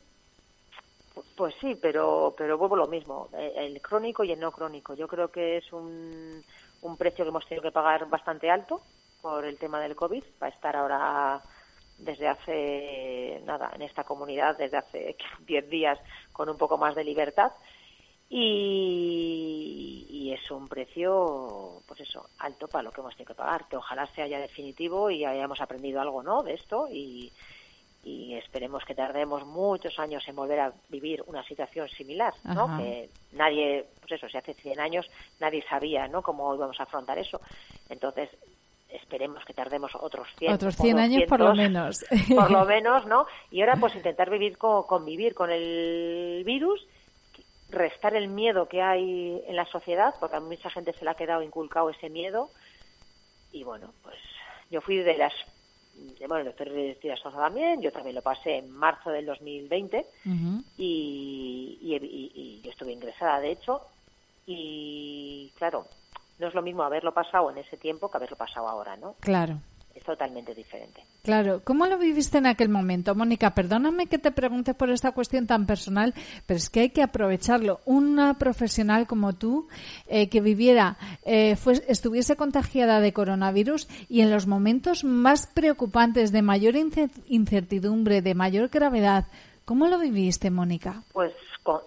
Pues 1.36 1.54
sí, 1.60 1.78
pero, 1.80 2.34
pero 2.38 2.58
vuelvo 2.58 2.76
lo 2.76 2.88
mismo, 2.88 3.28
eh, 3.38 3.54
el 3.58 3.82
crónico 3.82 4.24
y 4.24 4.32
el 4.32 4.40
no 4.40 4.52
crónico. 4.52 4.94
Yo 4.96 5.08
creo 5.08 5.28
que 5.30 5.58
es 5.58 5.74
un, 5.74 6.44
un 6.82 6.98
precio 6.98 7.26
que 7.26 7.30
hemos 7.30 7.46
tenido 7.48 7.64
que 7.64 7.72
pagar 7.72 8.10
bastante 8.10 8.50
alto 8.50 8.82
por 9.22 9.46
el 9.46 9.58
tema 9.58 9.80
del 9.82 9.96
COVID, 9.96 10.24
para 10.40 10.54
estar 10.54 10.76
ahora 10.76 11.42
desde 11.98 12.28
hace, 12.28 13.42
nada, 13.46 13.72
en 13.76 13.82
esta 13.82 14.04
comunidad, 14.04 14.58
desde 14.58 14.78
hace 14.78 15.18
10 15.46 15.70
días 15.70 16.00
con 16.32 16.50
un 16.50 16.58
poco 16.58 16.78
más 16.78 16.96
de 16.96 17.04
libertad 17.04 17.52
y, 18.30 20.34
es 20.34 20.52
un 20.52 20.68
precio, 20.68 21.82
pues 21.88 22.02
eso, 22.02 22.30
alto 22.40 22.68
para 22.68 22.84
lo 22.84 22.92
que 22.92 23.02
hemos 23.02 23.16
tenido 23.16 23.34
que 23.34 23.38
pagar, 23.38 23.68
que 23.68 23.78
ojalá 23.78 24.06
sea 24.08 24.28
ya 24.28 24.40
definitivo 24.40 25.10
y 25.10 25.26
hayamos 25.26 25.62
aprendido 25.62 26.02
algo, 26.02 26.22
¿no?, 26.22 26.44
de 26.44 26.54
esto 26.54 26.88
y, 26.92 27.32
esperemos 28.10 28.86
que 28.86 28.96
tardemos 28.96 29.46
muchos 29.46 30.00
años 30.00 30.26
en 30.28 30.36
volver 30.36 30.62
a 30.62 30.74
vivir 30.88 31.22
una 31.28 31.44
situación 31.44 31.90
similar, 31.90 32.34
¿no?, 32.44 32.78
que 32.78 33.10
nadie, 33.34 33.86
pues 34.00 34.14
eso, 34.14 34.30
si 34.30 34.38
hace 34.38 34.54
100 34.54 34.80
años 34.80 35.06
nadie 35.40 35.64
sabía, 35.68 36.08
¿no?, 36.08 36.22
cómo 36.22 36.54
íbamos 36.56 36.80
a 36.80 36.84
afrontar 36.84 37.18
eso. 37.18 37.42
Entonces, 37.90 38.30
esperemos 38.90 39.44
que 39.44 39.54
tardemos 39.54 39.92
otros 40.00 40.28
100, 40.38 40.54
otros 40.54 40.76
100 40.78 41.00
años 41.00 41.24
por 41.28 41.42
lo 41.42 41.54
menos. 41.54 42.06
por 42.34 42.52
lo 42.52 42.66
menos, 42.66 43.06
¿no? 43.08 43.26
Y 43.52 43.62
ahora 43.62 43.76
pues 43.76 43.96
intentar 43.96 44.30
vivir 44.30 44.58
con, 44.58 44.84
convivir 44.84 45.34
con 45.34 45.52
el 45.52 46.44
virus 46.46 46.88
restar 47.70 48.16
el 48.16 48.28
miedo 48.28 48.68
que 48.68 48.82
hay 48.82 49.44
en 49.48 49.56
la 49.56 49.66
sociedad, 49.66 50.16
porque 50.20 50.38
a 50.38 50.40
mucha 50.40 50.70
gente 50.70 50.94
se 50.94 51.04
le 51.04 51.12
ha 51.12 51.16
quedado 51.16 51.42
inculcado 51.42 51.90
ese 51.90 52.10
miedo. 52.10 52.50
Y 53.52 53.64
bueno, 53.64 53.94
pues 54.04 54.18
yo 54.70 54.82
fui 54.82 54.98
de 54.98 55.18
las. 55.18 55.34
Bueno, 56.20 56.38
el 56.38 56.46
doctor 56.46 56.70
Sosa 57.18 57.38
también, 57.38 57.82
yo 57.82 57.92
también 57.92 58.16
lo 58.16 58.22
pasé 58.22 58.58
en 58.58 58.70
marzo 58.70 59.10
del 59.10 59.26
2020 59.26 60.06
y, 60.78 61.80
y, 61.82 61.96
y, 61.96 62.62
yo 62.64 62.70
estuve 62.70 62.92
ingresada, 62.92 63.40
de 63.40 63.50
hecho, 63.50 63.82
y 64.46 65.52
claro, 65.58 65.88
no 66.38 66.48
es 66.50 66.54
lo 66.54 66.62
mismo 66.62 66.84
haberlo 66.84 67.16
pasado 67.16 67.50
en 67.50 67.58
ese 67.58 67.78
tiempo 67.78 68.12
que 68.12 68.18
haberlo 68.18 68.38
pasado 68.38 68.68
ahora, 68.68 68.96
¿no? 68.96 69.16
Claro 69.22 69.60
es 69.98 70.04
totalmente 70.04 70.54
diferente. 70.54 71.04
Claro, 71.24 71.62
¿cómo 71.64 71.86
lo 71.88 71.98
viviste 71.98 72.38
en 72.38 72.46
aquel 72.46 72.70
momento, 72.70 73.16
Mónica? 73.16 73.54
Perdóname 73.54 74.08
que 74.08 74.18
te 74.18 74.32
pregunte 74.32 74.74
por 74.74 74.90
esta 74.90 75.12
cuestión 75.12 75.48
tan 75.48 75.66
personal, 75.66 76.14
pero 76.46 76.58
es 76.58 76.70
que 76.70 76.82
hay 76.82 76.90
que 76.90 77.02
aprovecharlo. 77.02 77.80
Una 77.86 78.36
profesional 78.36 79.08
como 79.08 79.34
tú, 79.34 79.68
eh, 80.08 80.30
que 80.30 80.42
viviera, 80.42 80.98
eh, 81.26 81.56
estuviese 81.88 82.36
contagiada 82.36 83.02
de 83.02 83.14
coronavirus 83.14 83.88
y 84.08 84.22
en 84.22 84.32
los 84.32 84.48
momentos 84.48 85.04
más 85.04 85.48
preocupantes, 85.48 86.32
de 86.32 86.42
mayor 86.42 86.76
incertidumbre, 87.28 88.22
de 88.22 88.36
mayor 88.36 88.70
gravedad, 88.70 89.26
¿cómo 89.66 89.88
lo 89.88 90.00
viviste, 90.00 90.52
Mónica? 90.52 91.04
Pues 91.12 91.34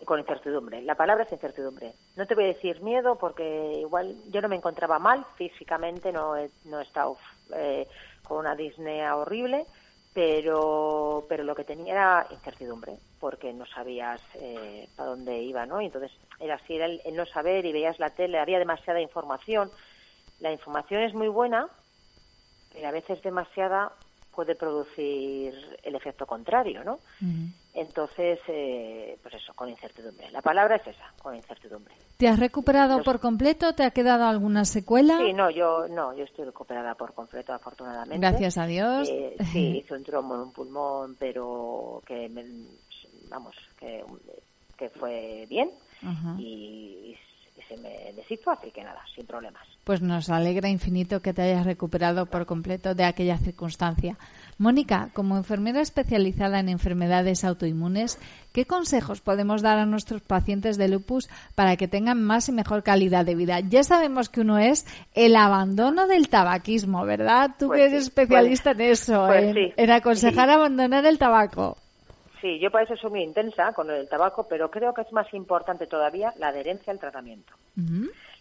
con, 0.04 0.18
incertidumbre. 0.18 0.82
La 0.82 0.94
palabra 0.94 1.24
es 1.24 1.32
incertidumbre. 1.32 1.94
No 2.16 2.26
te 2.26 2.34
voy 2.34 2.44
a 2.44 2.48
decir 2.48 2.82
miedo 2.82 3.16
porque 3.16 3.78
igual 3.80 4.14
yo 4.30 4.42
no 4.42 4.48
me 4.48 4.56
encontraba 4.56 4.98
mal 4.98 5.24
físicamente, 5.36 6.12
no 6.12 6.36
he, 6.36 6.50
no 6.64 6.80
he 6.80 6.82
estado 6.82 7.16
eh, 7.56 7.86
con 8.22 8.38
una 8.38 8.54
disnea 8.54 9.16
horrible, 9.16 9.66
pero, 10.12 11.24
pero 11.28 11.44
lo 11.44 11.54
que 11.54 11.64
tenía 11.64 11.92
era 11.92 12.26
incertidumbre 12.30 12.96
porque 13.20 13.52
no 13.52 13.66
sabías 13.66 14.20
eh, 14.34 14.88
para 14.96 15.10
dónde 15.10 15.38
iba, 15.42 15.66
¿no? 15.66 15.80
Entonces 15.80 16.10
era 16.40 16.54
así, 16.54 16.74
era 16.74 16.86
el, 16.86 17.00
no 17.12 17.26
saber 17.26 17.66
y 17.66 17.72
veías 17.72 17.98
la 18.00 18.10
tele, 18.10 18.38
había 18.38 18.58
demasiada 18.58 19.00
información. 19.00 19.70
La 20.40 20.50
información 20.50 21.02
es 21.02 21.14
muy 21.14 21.28
buena, 21.28 21.68
pero 22.72 22.88
a 22.88 22.92
veces 22.92 23.22
demasiada 23.22 23.92
puede 24.34 24.54
producir 24.54 25.54
el 25.82 25.94
efecto 25.94 26.26
contrario, 26.26 26.82
¿no? 26.82 26.98
Entonces, 27.80 28.38
eh, 28.46 29.16
pues 29.22 29.36
eso, 29.36 29.54
con 29.54 29.70
incertidumbre. 29.70 30.30
La 30.32 30.42
palabra 30.42 30.76
es 30.76 30.86
esa, 30.86 31.14
con 31.22 31.34
incertidumbre. 31.34 31.94
¿Te 32.18 32.28
has 32.28 32.38
recuperado 32.38 33.02
por 33.02 33.20
completo? 33.20 33.74
¿Te 33.74 33.84
ha 33.84 33.90
quedado 33.90 34.26
alguna 34.26 34.66
secuela? 34.66 35.16
Sí, 35.16 35.32
no, 35.32 35.48
yo 35.48 35.88
no, 35.88 36.14
yo 36.14 36.24
estoy 36.24 36.44
recuperada 36.44 36.94
por 36.94 37.14
completo, 37.14 37.54
afortunadamente. 37.54 38.18
Gracias 38.18 38.58
a 38.58 38.66
Dios. 38.66 39.08
Eh, 39.08 39.34
sí, 39.50 39.78
hizo 39.82 39.94
un 39.94 40.04
trombo 40.04 40.34
en 40.34 40.40
un 40.42 40.52
pulmón, 40.52 41.16
pero 41.18 42.02
que, 42.04 42.30
vamos, 43.30 43.56
que, 43.78 44.04
que 44.76 44.90
fue 44.90 45.46
bien 45.48 45.70
y 46.38 47.16
se 47.66 47.76
me 47.76 48.12
deshizo, 48.14 48.50
así 48.50 48.70
que 48.70 48.82
nada, 48.82 49.00
sin 49.14 49.24
problemas. 49.26 49.66
Pues 49.84 50.02
nos 50.02 50.28
alegra 50.28 50.68
infinito 50.68 51.22
que 51.22 51.32
te 51.32 51.42
hayas 51.42 51.64
recuperado 51.64 52.26
por 52.26 52.44
completo 52.44 52.94
de 52.94 53.04
aquella 53.04 53.38
circunstancia. 53.38 54.18
Mónica, 54.60 55.08
como 55.14 55.38
enfermera 55.38 55.80
especializada 55.80 56.60
en 56.60 56.68
enfermedades 56.68 57.44
autoinmunes, 57.44 58.18
¿qué 58.52 58.66
consejos 58.66 59.22
podemos 59.22 59.62
dar 59.62 59.78
a 59.78 59.86
nuestros 59.86 60.20
pacientes 60.20 60.76
de 60.76 60.86
lupus 60.86 61.30
para 61.54 61.78
que 61.78 61.88
tengan 61.88 62.22
más 62.22 62.50
y 62.50 62.52
mejor 62.52 62.82
calidad 62.82 63.24
de 63.24 63.34
vida? 63.34 63.60
Ya 63.60 63.82
sabemos 63.84 64.28
que 64.28 64.42
uno 64.42 64.58
es 64.58 64.84
el 65.14 65.34
abandono 65.34 66.06
del 66.06 66.28
tabaquismo, 66.28 67.06
¿verdad? 67.06 67.52
Tú 67.58 67.68
pues 67.68 67.78
que 67.78 67.86
eres 67.86 68.02
especialista 68.02 68.72
en 68.72 68.80
eso, 68.82 69.28
pues 69.28 69.72
en, 69.78 69.90
aconsejar 69.90 70.50
abandonar 70.50 71.06
el 71.06 71.16
tabaco. 71.16 71.78
Sí, 72.40 72.58
yo 72.58 72.70
para 72.70 72.84
eso 72.84 72.96
soy 72.96 73.10
muy 73.10 73.22
intensa 73.22 73.72
con 73.72 73.90
el 73.90 74.08
tabaco, 74.08 74.46
pero 74.48 74.70
creo 74.70 74.94
que 74.94 75.02
es 75.02 75.12
más 75.12 75.32
importante 75.34 75.86
todavía 75.86 76.32
la 76.38 76.48
adherencia 76.48 76.92
al 76.92 76.98
tratamiento. 76.98 77.52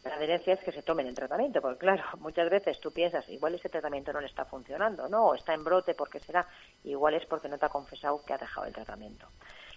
La 0.04 0.16
adherencia 0.16 0.54
es 0.54 0.60
que 0.62 0.72
se 0.72 0.82
tomen 0.82 1.08
el 1.08 1.16
tratamiento, 1.16 1.62
porque 1.62 1.80
claro, 1.80 2.04
muchas 2.20 2.50
veces 2.50 2.80
tú 2.80 2.92
piensas, 2.92 3.28
igual 3.30 3.56
ese 3.56 3.70
tratamiento 3.70 4.14
no 4.14 4.22
le 4.22 4.28
está 4.28 4.46
funcionando, 4.46 5.10
¿no? 5.10 5.28
O 5.28 5.36
está 5.36 5.54
en 5.54 5.64
brote 5.64 5.94
porque 5.94 6.20
será, 6.22 6.48
igual 6.84 7.16
es 7.16 7.26
porque 7.26 7.50
no 7.50 7.58
te 7.58 7.66
ha 7.66 7.70
confesado 7.70 8.24
que 8.26 8.34
ha 8.34 8.38
dejado 8.38 8.68
el 8.68 8.74
tratamiento. 8.74 9.28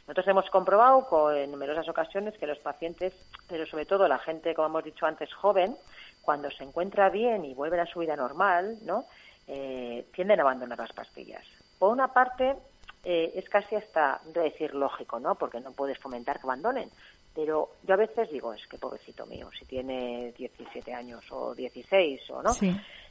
Nosotros 0.07 0.29
hemos 0.29 0.51
comprobado 0.51 1.07
con, 1.07 1.37
en 1.37 1.51
numerosas 1.51 1.89
ocasiones 1.89 2.37
que 2.39 2.47
los 2.47 2.59
pacientes, 2.59 3.13
pero 3.49 3.67
sobre 3.67 3.87
todo 3.87 4.09
la 4.09 4.19
gente, 4.19 4.55
como 4.55 4.69
hemos 4.69 4.85
dicho 4.85 5.07
antes, 5.07 5.33
joven, 5.33 5.77
cuando 6.23 6.51
se 6.51 6.65
encuentra 6.65 7.09
bien 7.11 7.45
y 7.45 7.55
vuelve 7.55 7.81
a 7.81 7.87
su 7.87 8.01
vida 8.01 8.17
normal, 8.17 8.79
¿no? 8.83 9.07
Eh, 9.49 10.07
tienden 10.15 10.39
a 10.39 10.43
abandonar 10.43 10.79
las 10.79 10.93
pastillas. 10.93 11.45
Por 11.79 11.91
una 11.91 12.09
parte, 12.09 12.57
eh, 13.05 13.33
es 13.35 13.49
casi 13.49 13.75
hasta 13.75 14.21
decir 14.25 14.75
lógico, 14.75 15.19
¿no? 15.19 15.35
Porque 15.35 15.61
no 15.61 15.73
puedes 15.73 15.99
fomentar 15.99 16.39
que 16.39 16.47
abandonen. 16.47 16.91
Pero 17.35 17.71
yo 17.83 17.95
a 17.95 17.97
veces 17.97 18.31
digo, 18.31 18.53
es 18.53 18.67
que 18.67 18.79
pobrecito 18.79 19.27
mío, 19.27 19.49
si 19.59 19.65
tiene 19.65 20.33
17 20.37 20.93
años 20.93 21.25
o 21.31 21.55
16 21.55 22.31
o 22.31 22.43
no. 22.43 22.53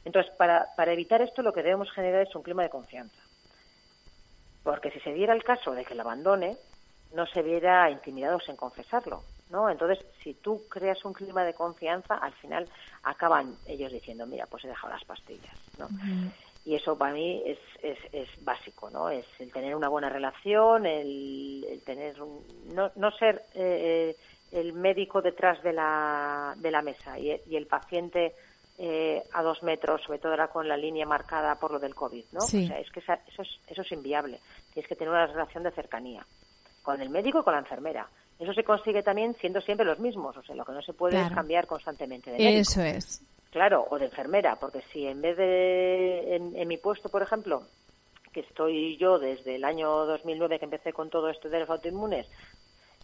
Entonces, 0.04 0.32
para, 0.36 0.68
para 0.76 0.92
evitar 0.92 1.20
esto, 1.20 1.42
lo 1.42 1.52
que 1.52 1.62
debemos 1.62 1.90
generar 1.92 2.22
es 2.22 2.34
un 2.34 2.42
clima 2.42 2.62
de 2.62 2.70
confianza. 2.70 3.20
Porque 4.62 4.90
si 4.92 5.00
se 5.00 5.12
diera 5.12 5.34
el 5.34 5.42
caso 5.42 5.72
de 5.72 5.84
que 5.84 5.94
lo 5.94 6.02
abandone, 6.02 6.56
no 7.14 7.26
se 7.26 7.42
viera 7.42 7.90
intimidados 7.90 8.48
en 8.48 8.56
confesarlo, 8.56 9.24
¿no? 9.50 9.68
Entonces, 9.68 10.04
si 10.22 10.34
tú 10.34 10.62
creas 10.68 11.04
un 11.04 11.12
clima 11.12 11.44
de 11.44 11.54
confianza, 11.54 12.14
al 12.14 12.32
final 12.34 12.68
acaban 13.02 13.56
ellos 13.66 13.92
diciendo, 13.92 14.24
mira, 14.26 14.46
pues 14.46 14.64
he 14.64 14.68
dejado 14.68 14.92
las 14.92 15.04
pastillas, 15.04 15.56
¿no? 15.78 15.88
Y 16.64 16.76
eso 16.76 16.96
para 16.96 17.12
mí 17.12 17.42
es, 17.44 17.58
es, 17.82 17.98
es, 18.12 18.28
básico, 18.44 18.88
¿no? 18.88 19.10
Es 19.10 19.26
el 19.40 19.52
tener 19.52 19.74
una 19.74 19.88
buena 19.88 20.08
relación, 20.08 20.86
el, 20.86 21.82
tener 21.84 22.16
no, 22.18 22.92
no 22.94 23.10
ser 23.10 23.42
eh, 23.54 24.16
el 24.52 24.72
médico 24.72 25.20
detrás 25.20 25.60
de 25.62 25.72
la, 25.72 26.54
de 26.56 26.70
la 26.70 26.82
mesa 26.82 27.18
y, 27.18 27.30
el 27.30 27.66
paciente 27.66 28.34
eh, 28.78 29.22
a 29.32 29.42
dos 29.42 29.62
metros, 29.62 30.02
sobre 30.02 30.18
todo 30.18 30.32
ahora 30.32 30.48
con 30.48 30.68
la 30.68 30.76
línea 30.76 31.04
marcada 31.04 31.56
por 31.56 31.72
lo 31.72 31.80
del 31.80 31.94
COVID, 31.94 32.24
¿no? 32.32 32.40
O 32.40 32.48
sea, 32.48 32.78
es 32.78 32.90
que 32.90 33.00
eso 33.00 33.42
es, 33.42 33.48
eso 33.66 33.82
es 33.82 33.92
inviable. 33.92 34.38
Tienes 34.72 34.88
que 34.88 34.94
tener 34.94 35.10
una 35.10 35.26
relación 35.26 35.64
de 35.64 35.72
cercanía 35.72 36.24
con 36.82 37.00
el 37.00 37.10
médico 37.10 37.40
y 37.40 37.42
con 37.42 37.54
la 37.54 37.60
enfermera. 37.60 38.08
Eso 38.38 38.52
se 38.52 38.64
consigue 38.64 39.02
también 39.02 39.34
siendo 39.40 39.60
siempre 39.60 39.86
los 39.86 39.98
mismos, 39.98 40.36
o 40.36 40.42
sea, 40.42 40.54
lo 40.54 40.64
que 40.64 40.72
no 40.72 40.82
se 40.82 40.92
puede 40.92 41.20
es 41.20 41.30
cambiar 41.30 41.66
constantemente 41.66 42.30
de 42.30 42.38
médico. 42.38 42.60
Eso 42.60 42.82
es. 42.82 43.22
Claro, 43.52 43.86
o 43.90 43.98
de 43.98 44.06
enfermera, 44.06 44.56
porque 44.56 44.82
si 44.92 45.06
en 45.06 45.20
vez 45.20 45.36
de 45.36 46.36
en, 46.36 46.66
mi 46.66 46.78
puesto, 46.78 47.08
por 47.10 47.22
ejemplo, 47.22 47.62
que 48.32 48.40
estoy 48.40 48.96
yo 48.96 49.18
desde 49.18 49.56
el 49.56 49.64
año 49.64 50.06
2009 50.06 50.58
que 50.58 50.64
empecé 50.64 50.92
con 50.92 51.10
todo 51.10 51.28
esto 51.28 51.48
de 51.48 51.60
los 51.60 51.70
autoinmunes, 51.70 52.26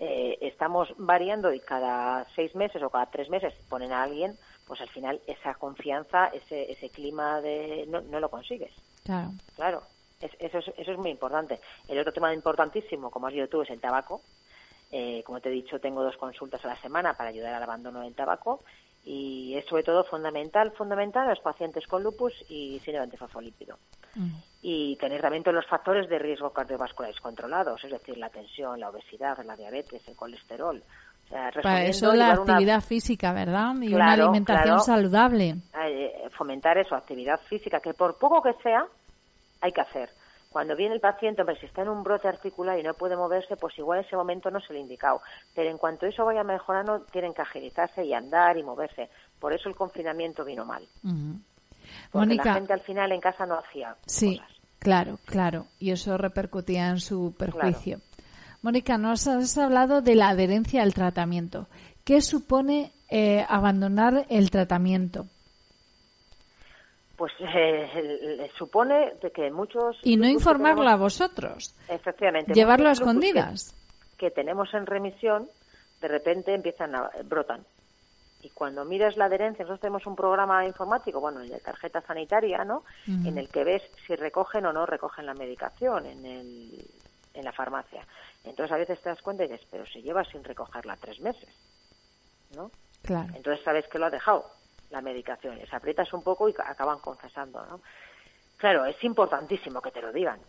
eh, 0.01 0.39
estamos 0.41 0.89
variando 0.97 1.53
y 1.53 1.61
cada 1.61 2.27
seis 2.35 2.55
meses 2.55 2.83
o 2.83 2.91
cada 2.91 3.07
tres 3.07 3.29
meses 3.29 3.55
ponen 3.69 3.93
a 3.93 4.03
alguien, 4.03 4.39
pues 4.67 4.81
al 4.81 4.89
final 4.89 5.21
esa 5.27 5.55
confianza, 5.55 6.29
ese, 6.29 6.73
ese 6.73 6.89
clima 6.89 7.41
de 7.41 7.85
no, 7.87 8.01
no 8.01 8.19
lo 8.19 8.31
consigues. 8.31 8.73
Claro. 9.05 9.31
Claro 9.55 9.83
eso, 10.21 10.59
es, 10.59 10.69
eso 10.77 10.93
es 10.93 10.99
muy 10.99 11.11
importante. 11.11 11.61
El 11.87 11.99
otro 11.99 12.13
tema 12.13 12.35
importantísimo, 12.35 13.11
como 13.11 13.27
has 13.27 13.35
dicho 13.35 13.49
tú, 13.49 13.63
es 13.63 13.71
el 13.71 13.81
tabaco. 13.81 14.23
Eh, 14.91 15.23
como 15.25 15.41
te 15.41 15.49
he 15.51 15.53
dicho, 15.53 15.79
tengo 15.81 16.03
dos 16.03 16.17
consultas 16.17 16.65
a 16.65 16.69
la 16.69 16.81
semana 16.81 17.15
para 17.15 17.29
ayudar 17.29 17.55
al 17.55 17.63
abandono 17.63 18.01
del 18.01 18.15
tabaco 18.15 18.61
y 19.11 19.57
es 19.57 19.65
sobre 19.65 19.83
todo 19.85 20.05
fundamental, 20.05 20.71
fundamental 20.73 21.27
a 21.27 21.31
los 21.31 21.41
pacientes 21.41 21.87
con 21.87 22.03
lupus 22.03 22.35
y 22.51 22.79
síndrome 22.81 23.05
antifosfolípido. 23.05 23.79
Mm. 24.15 24.35
Y 24.61 24.97
tener 24.97 25.23
también 25.23 25.43
todos 25.43 25.55
los 25.55 25.67
factores 25.67 26.11
de 26.11 26.19
riesgo 26.19 26.51
cardiovasculares 26.51 27.19
controlados, 27.21 27.83
es 27.85 27.91
decir, 27.91 28.19
la 28.19 28.29
tensión, 28.29 28.79
la 28.79 28.91
obesidad, 28.91 29.39
la 29.47 29.57
diabetes, 29.57 30.07
el 30.07 30.15
colesterol. 30.15 30.83
Para 31.31 31.85
eso 31.85 32.13
la 32.13 32.33
actividad 32.33 32.83
física, 32.83 33.33
¿verdad? 33.33 33.75
Y 33.81 33.95
una 33.95 34.13
alimentación 34.13 34.81
saludable. 34.81 35.57
Eh, 35.87 36.29
fomentar 36.37 36.77
eso, 36.77 36.95
actividad 36.95 37.41
física, 37.49 37.81
que 37.81 37.95
por 37.95 38.19
poco 38.19 38.43
que 38.43 38.53
sea, 38.63 38.85
hay 39.63 39.73
que 39.73 39.81
hacer. 39.81 40.11
Cuando 40.51 40.75
viene 40.75 40.95
el 40.95 41.01
paciente, 41.01 41.43
hombre, 41.43 41.59
si 41.61 41.67
está 41.67 41.83
en 41.83 41.91
un 41.91 42.03
brote 42.03 42.27
articular 42.27 42.79
y 42.79 42.83
no 42.83 42.95
puede 42.95 43.17
moverse, 43.17 43.57
pues 43.57 43.79
igual 43.79 43.99
en 43.99 44.07
ese 44.07 44.17
momento 44.17 44.51
no 44.51 44.61
se 44.61 44.73
le 44.73 44.79
ha 44.79 44.83
indicado. 44.83 45.21
Pero 45.55 45.71
en 45.71 45.77
cuanto 45.77 46.07
eso 46.07 46.25
vaya 46.25 46.43
mejorando, 46.43 47.01
tienen 47.13 47.35
que 47.35 47.43
agilizarse 47.43 48.05
y 48.05 48.15
andar 48.15 48.57
y 48.57 48.63
moverse. 48.63 49.11
Por 49.39 49.53
eso 49.53 49.69
el 49.69 49.77
confinamiento 49.77 50.45
vino 50.45 50.65
mal. 50.65 50.87
Porque 52.11 52.35
la 52.35 52.55
gente 52.55 52.73
al 52.73 52.81
final 52.81 53.13
en 53.13 53.21
casa 53.21 53.47
no 53.47 53.59
hacía 53.59 53.97
sí, 54.07 54.41
claro, 54.79 55.19
claro. 55.27 55.67
Y 55.79 55.91
eso 55.91 56.17
repercutía 56.17 56.89
en 56.89 57.01
su 57.01 57.35
perjuicio. 57.39 58.01
Mónica, 58.63 58.99
nos 58.99 59.27
has 59.27 59.57
hablado 59.59 60.03
de 60.03 60.15
la 60.15 60.31
adherencia 60.31 60.83
al 60.83 60.95
tratamiento. 60.95 61.69
¿Qué 62.05 62.21
supone 62.21 62.93
eh, 63.11 63.45
abandonar 63.49 64.27
el 64.31 64.51
tratamiento? 64.51 65.27
Pues 67.19 67.33
eh, 67.41 68.51
supone 68.57 69.15
de 69.21 69.31
que 69.33 69.51
muchos... 69.51 69.99
Y 70.05 70.17
no 70.17 70.27
informarlo 70.27 70.89
a 70.89 70.97
vosotros. 70.97 71.75
Efectivamente. 71.89 72.55
Llevarlo 72.55 72.89
a 72.89 72.93
escondidas. 72.93 73.75
Que, 74.17 74.31
tenemos 74.31 74.73
en 74.73 74.87
remisión, 74.87 75.49
de 76.01 76.09
repente 76.09 76.55
empiezan 76.55 76.95
a... 76.95 77.11
brotan. 77.25 77.67
Y 78.41 78.51
cuando 78.51 78.85
miras 78.85 79.17
la 79.17 79.25
adherencia, 79.25 79.65
nosotros 79.65 79.81
tenemos 79.81 80.07
un 80.07 80.15
programa 80.15 80.65
informático, 80.65 81.21
bueno, 81.21 81.41
el 81.41 81.49
de 81.49 81.59
tarjeta 81.59 82.01
sanitaria, 82.03 82.65
¿no? 82.65 82.85
En 83.09 83.37
el 83.37 83.49
que 83.49 83.65
ves 83.65 83.83
si 84.07 84.15
recogen 84.15 84.65
o 84.65 84.73
no 84.73 84.87
recogen 84.87 85.27
la 85.27 85.35
medicación 85.35 86.07
en, 86.07 86.25
el, 86.25 86.87
en 87.35 87.45
la 87.45 87.51
farmacia. 87.51 88.07
Entonces 88.45 88.73
a 88.73 88.79
veces 88.79 89.01
te 89.01 89.09
das 89.09 89.21
cuenta 89.23 89.45
y 89.45 89.49
dices, 89.49 89.67
pero 89.69 89.85
se 89.87 90.03
lleva 90.03 90.25
sin 90.25 90.45
recogerla 90.45 90.97
tres 91.01 91.19
meses, 91.19 91.49
¿no? 92.55 92.71
Claro. 93.03 93.29
Entonces 93.35 93.65
sabes 93.65 93.89
que 93.89 93.99
lo 93.99 94.07
ha 94.07 94.11
dejado 94.11 94.45
la 94.91 95.01
medicación. 95.01 95.59
Les 95.59 95.73
aprietas 95.73 96.13
un 96.13 96.23
poco 96.23 96.49
y 96.49 96.55
acaban 96.59 96.99
confesando, 96.99 97.65
¿no? 97.67 97.81
Claro, 98.57 98.85
es 98.87 99.03
importantísimo 99.05 99.81
que 99.81 99.93
te 99.93 100.03
lo 100.03 100.13
digan, 100.13 100.41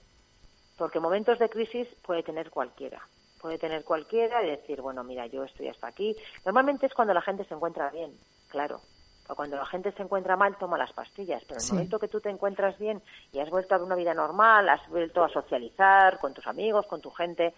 porque 0.77 0.99
momentos 0.99 1.37
de 1.37 1.49
crisis 1.49 1.87
puede 2.03 2.23
tener 2.23 2.49
cualquiera. 2.49 3.01
Puede 3.39 3.57
tener 3.57 3.83
cualquiera 3.83 4.43
y 4.43 4.49
decir, 4.49 4.81
bueno, 4.81 5.03
mira, 5.03 5.27
yo 5.27 5.43
estoy 5.43 5.69
hasta 5.69 5.87
aquí. 5.87 6.15
Normalmente 6.43 6.87
es 6.87 6.93
cuando 6.93 7.13
la 7.13 7.21
gente 7.21 7.45
se 7.45 7.53
encuentra 7.53 7.89
bien, 7.91 8.11
claro. 8.49 8.81
O 9.29 9.35
cuando 9.35 9.57
la 9.57 9.65
gente 9.65 9.91
se 9.91 10.01
encuentra 10.01 10.35
mal, 10.35 10.57
toma 10.57 10.77
las 10.77 10.91
pastillas. 10.91 11.43
Pero 11.47 11.59
en 11.59 11.65
el 11.65 11.73
momento 11.73 11.99
que 11.99 12.07
tú 12.07 12.19
te 12.19 12.29
encuentras 12.29 12.77
bien 12.79 13.01
y 13.31 13.39
has 13.39 13.49
vuelto 13.49 13.75
a 13.75 13.77
una 13.77 13.95
vida 13.95 14.13
normal, 14.15 14.67
has 14.67 14.85
vuelto 14.89 15.23
a 15.23 15.29
socializar 15.29 16.17
con 16.19 16.33
tus 16.33 16.47
amigos, 16.47 16.87
con 16.87 16.99
tu 16.99 17.11
gente, 17.11 17.53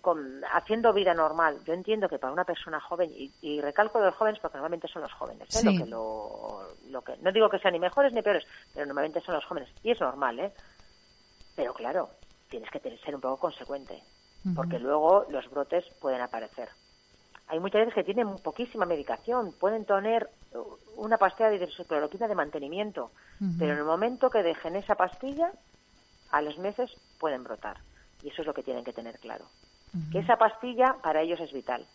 con, 0.00 0.42
haciendo 0.52 0.92
vida 0.92 1.14
normal. 1.14 1.58
Yo 1.64 1.72
entiendo 1.72 2.08
que 2.08 2.18
para 2.18 2.32
una 2.32 2.44
persona 2.44 2.80
joven, 2.80 3.10
y, 3.12 3.60
recalco 3.60 3.98
de 3.98 4.06
los 4.06 4.14
jóvenes 4.14 4.40
porque 4.40 4.58
normalmente 4.58 4.88
son 4.88 5.02
los 5.02 5.12
jóvenes, 5.12 5.48
¿eh? 5.56 5.64
lo 5.64 5.72
que 5.72 6.90
lo, 6.90 7.02
que, 7.02 7.16
no 7.18 7.32
digo 7.32 7.48
que 7.48 7.58
sean 7.58 7.72
ni 7.72 7.80
mejores 7.80 8.12
ni 8.12 8.22
peores, 8.22 8.44
pero 8.74 8.86
normalmente 8.86 9.20
son 9.20 9.34
los 9.34 9.44
jóvenes. 9.44 9.70
Y 9.82 9.90
es 9.90 10.00
normal, 10.00 10.38
¿eh? 10.38 10.52
Pero 11.56 11.72
claro, 11.74 12.10
tienes 12.50 12.70
que 12.70 12.80
ser 12.98 13.14
un 13.14 13.20
poco 13.20 13.38
consecuente, 13.38 14.02
porque 14.54 14.78
luego 14.78 15.26
los 15.30 15.48
brotes 15.50 15.84
pueden 16.00 16.20
aparecer. 16.20 16.68
Hay 17.48 17.60
muchas 17.60 17.80
veces 17.80 17.94
que 17.94 18.04
tienen 18.04 18.36
poquísima 18.36 18.84
medicación, 18.84 19.52
pueden 19.58 19.86
tener 19.86 20.28
una 20.96 21.16
pastilla 21.16 21.48
de 21.48 21.56
hidroxicloroquina 21.56 22.28
de 22.28 22.34
mantenimiento, 22.34 23.10
pero 23.58 23.72
en 23.72 23.78
el 23.78 23.84
momento 23.84 24.28
que 24.28 24.42
dejen 24.42 24.76
esa 24.76 24.94
pastilla, 24.94 25.50
a 26.30 26.42
los 26.42 26.58
meses 26.58 26.94
pueden 27.18 27.42
brotar. 27.42 27.78
Y 28.22 28.28
eso 28.28 28.42
es 28.42 28.46
lo 28.46 28.52
que 28.52 28.62
tienen 28.62 28.84
que 28.84 28.92
tener 28.92 29.18
claro 29.18 29.46
que 30.12 30.18
esa 30.18 30.36
pastilla 30.36 30.96
para 31.02 31.22
ellos 31.22 31.40
es 31.40 31.52
vital. 31.52 31.86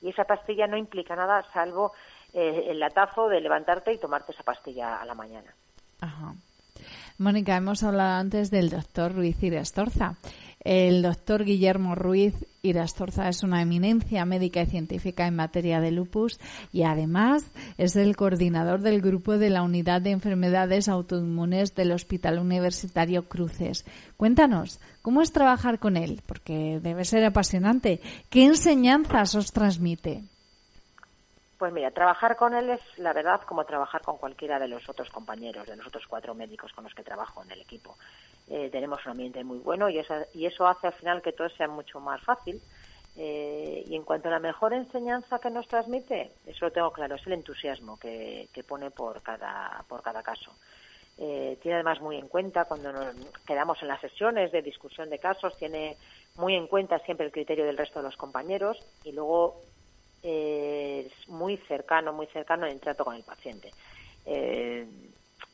Y 0.00 0.10
esa 0.10 0.24
pastilla 0.24 0.66
no 0.66 0.76
implica 0.76 1.14
nada 1.14 1.44
salvo 1.52 1.92
eh, 2.32 2.66
el 2.68 2.80
latazo 2.80 3.28
de 3.28 3.40
levantarte 3.40 3.92
y 3.92 3.98
tomarte 3.98 4.32
esa 4.32 4.42
pastilla 4.42 5.00
a 5.00 5.04
la 5.04 5.14
mañana. 5.14 5.54
Ajá. 6.00 6.34
Mónica, 7.18 7.56
hemos 7.56 7.82
hablado 7.82 8.20
antes 8.20 8.50
del 8.50 8.70
doctor 8.70 9.14
Ruiz 9.14 9.42
Irastorza. 9.42 10.16
El 10.64 11.02
doctor 11.02 11.44
Guillermo 11.44 11.96
Ruiz 11.96 12.34
Irastorza 12.62 13.28
es 13.28 13.42
una 13.42 13.62
eminencia 13.62 14.24
médica 14.24 14.62
y 14.62 14.66
científica 14.66 15.26
en 15.26 15.34
materia 15.34 15.80
de 15.80 15.90
lupus 15.90 16.38
y 16.72 16.84
además 16.84 17.44
es 17.78 17.96
el 17.96 18.14
coordinador 18.14 18.80
del 18.80 19.00
grupo 19.00 19.38
de 19.38 19.50
la 19.50 19.62
Unidad 19.62 20.02
de 20.02 20.12
Enfermedades 20.12 20.88
Autoinmunes 20.88 21.74
del 21.74 21.90
Hospital 21.90 22.38
Universitario 22.38 23.28
Cruces. 23.28 23.84
Cuéntanos, 24.16 24.78
¿cómo 25.02 25.22
es 25.22 25.32
trabajar 25.32 25.80
con 25.80 25.96
él? 25.96 26.20
Porque 26.26 26.78
debe 26.80 27.04
ser 27.04 27.24
apasionante. 27.24 28.00
¿Qué 28.30 28.44
enseñanzas 28.44 29.34
os 29.34 29.50
transmite? 29.50 30.22
Pues 31.62 31.72
mira, 31.72 31.92
trabajar 31.92 32.34
con 32.34 32.54
él 32.54 32.70
es, 32.70 32.80
la 32.96 33.12
verdad, 33.12 33.40
como 33.42 33.64
trabajar 33.64 34.02
con 34.02 34.16
cualquiera 34.16 34.58
de 34.58 34.66
los 34.66 34.88
otros 34.88 35.08
compañeros, 35.10 35.64
de 35.64 35.76
los 35.76 35.86
otros 35.86 36.04
cuatro 36.08 36.34
médicos 36.34 36.72
con 36.72 36.82
los 36.82 36.92
que 36.92 37.04
trabajo 37.04 37.40
en 37.44 37.52
el 37.52 37.60
equipo. 37.60 37.96
Eh, 38.48 38.68
tenemos 38.72 39.06
un 39.06 39.12
ambiente 39.12 39.44
muy 39.44 39.58
bueno 39.58 39.88
y 39.88 40.00
eso, 40.00 40.12
y 40.34 40.46
eso 40.46 40.66
hace 40.66 40.88
al 40.88 40.92
final 40.94 41.22
que 41.22 41.30
todo 41.30 41.48
sea 41.50 41.68
mucho 41.68 42.00
más 42.00 42.20
fácil. 42.22 42.60
Eh, 43.16 43.84
y 43.86 43.94
en 43.94 44.02
cuanto 44.02 44.26
a 44.26 44.32
la 44.32 44.40
mejor 44.40 44.72
enseñanza 44.72 45.38
que 45.38 45.50
nos 45.50 45.68
transmite, 45.68 46.32
eso 46.46 46.64
lo 46.64 46.72
tengo 46.72 46.90
claro, 46.90 47.14
es 47.14 47.24
el 47.28 47.34
entusiasmo 47.34 47.96
que, 47.96 48.48
pone 48.66 48.90
por 48.90 49.22
cada, 49.22 49.84
por 49.88 50.02
cada 50.02 50.20
caso. 50.20 50.50
Eh, 51.16 51.58
tiene 51.62 51.76
además 51.76 52.00
muy 52.00 52.16
en 52.16 52.26
cuenta 52.26 52.64
cuando 52.64 52.90
nos 52.90 53.14
quedamos 53.46 53.80
en 53.82 53.86
las 53.86 54.00
sesiones 54.00 54.50
de 54.50 54.62
discusión 54.62 55.10
de 55.10 55.20
casos, 55.20 55.56
tiene 55.58 55.96
muy 56.34 56.56
en 56.56 56.66
cuenta 56.66 56.98
siempre 57.00 57.24
el 57.26 57.30
criterio 57.30 57.64
del 57.64 57.78
resto 57.78 58.00
de 58.00 58.06
los 58.06 58.16
compañeros 58.16 58.82
y 59.04 59.12
luego 59.12 59.62
eh, 60.22 61.06
es 61.10 61.28
muy 61.28 61.56
cercano, 61.68 62.12
muy 62.12 62.26
cercano 62.26 62.66
en 62.66 62.72
el 62.72 62.80
trato 62.80 63.04
con 63.04 63.14
el 63.14 63.22
paciente. 63.22 63.70
Eh, 64.24 64.86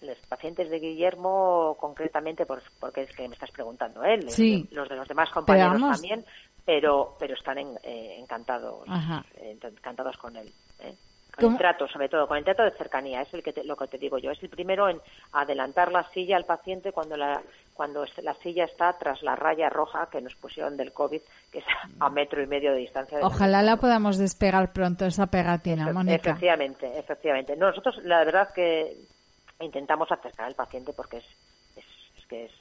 los 0.02 0.18
pacientes 0.28 0.70
de 0.70 0.78
Guillermo, 0.78 1.76
concretamente, 1.81 2.46
porque 2.46 3.02
es 3.02 3.16
que 3.16 3.26
me 3.26 3.35
estás 3.35 3.50
preguntando 3.50 4.04
él, 4.04 4.26
los 4.70 4.88
de 4.88 4.96
los 4.96 5.09
demás 5.09 5.31
compañeros 5.31 5.81
también, 5.81 6.24
pero 6.64 7.16
pero 7.18 7.35
están 7.35 7.59
eh, 7.59 8.16
encantados, 8.18 8.87
encantados 9.40 10.16
con 10.18 10.37
él. 10.37 10.52
Con 11.38 11.53
el 11.53 11.59
trato, 11.59 11.88
sobre 11.88 12.09
todo, 12.09 12.27
con 12.27 12.37
el 12.37 12.44
trato 12.44 12.62
de 12.62 12.70
cercanía, 12.72 13.22
es 13.22 13.33
el 13.33 13.42
que 13.42 13.55
lo 13.64 13.77
que 13.77 13.87
te 13.87 13.98
digo 13.98 14.18
yo. 14.18 14.31
Es 14.31 14.42
el 14.42 14.48
primero 14.48 14.88
en 14.88 15.01
adelantar 15.33 15.92
la 15.92 16.09
silla 16.11 16.37
al 16.37 16.44
paciente 16.44 16.92
cuando 16.92 17.16
la, 17.16 17.40
cuando 17.74 18.05
la 18.22 18.35
silla 18.35 18.64
está 18.64 18.92
tras 18.98 19.22
la 19.22 19.37
raya 19.37 19.68
roja 19.68 20.09
que 20.11 20.20
nos 20.20 20.35
pusieron 20.35 20.77
del 20.77 20.92
COVID, 20.92 21.20
que 21.53 21.59
es 21.59 21.64
a 22.01 22.11
metro 22.11 22.42
y 22.42 22.46
medio 22.46 22.72
de 22.72 22.79
distancia. 22.79 23.18
Ojalá 23.22 23.62
la, 23.62 23.77
podamos 23.77 24.18
despegar 24.18 24.72
pronto, 24.72 25.07
esa 25.07 25.27
pegatina, 25.27 25.92
Mónica. 25.92 26.31
Efectivamente, 26.31 26.98
efectivamente. 26.98 27.57
Nosotros, 27.57 27.98
la 28.05 28.24
verdad 28.24 28.53
que 28.53 28.96
intentamos 29.61 30.11
acercar 30.11 30.46
al 30.46 30.55
paciente 30.55 30.92
porque 30.92 31.18
es, 31.18 31.24
es, 31.77 32.27
que 32.27 32.46
es, 32.46 32.53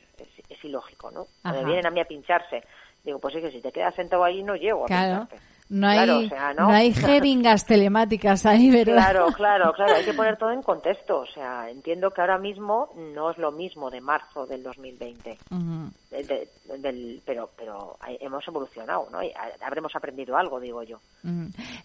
es, 0.49 0.65
ilógico, 0.65 1.11
¿no? 1.11 1.27
Cuando 1.41 1.63
vienen 1.63 1.85
a 1.85 1.91
mí 1.91 1.99
a 1.99 2.05
pincharse, 2.05 2.63
digo, 3.03 3.19
pues 3.19 3.35
es 3.35 3.41
que 3.41 3.51
si 3.51 3.61
te 3.61 3.71
quedas 3.71 3.95
sentado 3.95 4.23
ahí 4.23 4.43
no 4.43 4.55
llego 4.55 4.85
a 4.85 4.87
claro. 4.87 5.27
No 5.69 5.87
hay, 5.87 6.29
¿no? 6.57 6.69
hay 6.69 6.93
jeringas 6.93 7.65
telemáticas 7.65 8.45
ahí, 8.45 8.71
¿verdad? 8.71 8.95
Claro, 8.95 9.27
claro, 9.33 9.73
claro. 9.73 9.95
Hay 9.95 10.05
que 10.05 10.13
poner 10.13 10.37
todo 10.37 10.51
en 10.51 10.61
contexto. 10.61 11.19
O 11.19 11.25
sea, 11.25 11.69
entiendo 11.69 12.11
que 12.11 12.21
ahora 12.21 12.37
mismo 12.37 12.89
no 12.95 13.31
es 13.31 13.37
lo 13.37 13.51
mismo 13.51 13.89
de 13.89 13.99
marzo 13.99 14.45
del 14.45 14.63
2020. 14.63 15.37
del, 16.79 17.21
pero 17.25 17.49
pero 17.57 17.97
hemos 18.19 18.47
evolucionado, 18.47 19.09
¿no? 19.11 19.21
Y 19.21 19.31
habremos 19.61 19.93
aprendido 19.95 20.37
algo, 20.37 20.59
digo 20.59 20.83
yo. 20.83 20.99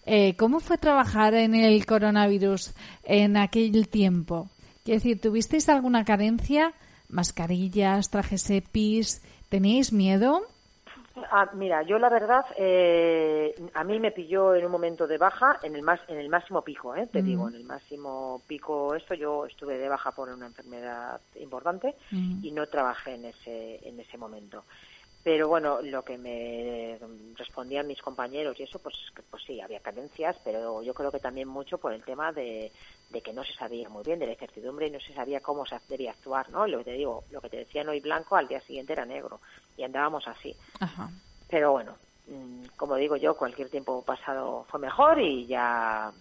Eh, 0.05 0.35
¿Cómo 0.37 0.61
fue 0.61 0.77
trabajar 0.77 1.33
en 1.33 1.53
el 1.53 1.85
coronavirus 1.85 2.73
en 3.03 3.35
aquel 3.35 3.89
tiempo? 3.89 4.49
Quiero 4.85 4.99
decir, 4.99 5.19
¿tuvisteis 5.19 5.67
alguna 5.67 6.05
carencia? 6.05 6.73
Mascarillas, 7.09 8.09
trajes 8.09 8.49
EPIs, 8.49 9.21
¿tenéis 9.49 9.93
miedo? 9.93 10.41
Ah, 11.15 11.47
mira, 11.53 11.83
yo 11.83 11.99
la 11.99 12.09
verdad, 12.09 12.43
eh, 12.57 13.55
a 13.75 13.83
mí 13.83 13.99
me 13.99 14.11
pilló 14.11 14.55
en 14.55 14.65
un 14.65 14.71
momento 14.71 15.05
de 15.05 15.19
baja, 15.19 15.59
en 15.61 15.75
el 15.75 15.83
más, 15.83 15.99
en 16.07 16.17
el 16.17 16.27
máximo 16.27 16.63
pico, 16.63 16.95
eh, 16.95 17.07
te 17.11 17.21
digo, 17.21 17.47
en 17.47 17.55
el 17.55 17.63
máximo 17.65 18.41
pico 18.47 18.95
esto, 18.95 19.13
yo 19.13 19.45
estuve 19.45 19.77
de 19.77 19.89
baja 19.89 20.11
por 20.11 20.29
una 20.29 20.47
enfermedad 20.47 21.21
importante 21.35 21.95
y 22.41 22.51
no 22.51 22.65
trabajé 22.65 23.13
en 23.13 23.25
ese, 23.25 23.87
en 23.87 23.99
ese 23.99 24.17
momento. 24.17 24.63
Pero 25.23 25.47
bueno, 25.47 25.81
lo 25.81 26.03
que 26.03 26.17
me 26.17 26.99
respondían 27.37 27.87
mis 27.87 28.01
compañeros 28.01 28.59
y 28.59 28.63
eso, 28.63 28.79
pues, 28.79 28.95
pues 29.29 29.43
sí, 29.45 29.61
había 29.61 29.79
carencias, 29.79 30.35
pero 30.43 30.81
yo 30.81 30.93
creo 30.93 31.11
que 31.11 31.19
también 31.19 31.47
mucho 31.47 31.77
por 31.77 31.93
el 31.93 32.03
tema 32.03 32.33
de, 32.33 32.73
que 33.21 33.33
no 33.33 33.43
se 33.43 33.53
sabía 33.53 33.89
muy 33.89 34.03
bien 34.03 34.19
de 34.19 34.25
la 34.25 34.33
incertidumbre 34.33 34.87
y 34.87 34.91
no 34.91 34.99
se 34.99 35.13
sabía 35.13 35.39
cómo 35.39 35.65
se 35.65 35.77
debía 35.87 36.11
actuar, 36.11 36.49
¿no? 36.49 36.67
Lo 36.67 36.79
que 36.79 36.85
te 36.85 36.93
digo, 36.93 37.23
lo 37.31 37.41
que 37.41 37.49
te 37.49 37.57
decían 37.57 37.89
hoy 37.89 37.99
blanco, 37.99 38.35
al 38.35 38.47
día 38.47 38.61
siguiente 38.61 38.93
era 38.93 39.05
negro 39.05 39.39
y 39.77 39.83
andábamos 39.83 40.27
así. 40.27 40.55
Pero 41.49 41.71
bueno, 41.71 41.95
mm, 42.27 42.65
como 42.77 42.95
digo 42.95 43.15
yo, 43.15 43.35
cualquier 43.35 43.69
tiempo 43.69 44.03
pasado 44.03 44.65
fue 44.69 44.79
mejor 44.79 45.19
y 45.19 45.45
ya 45.45 46.11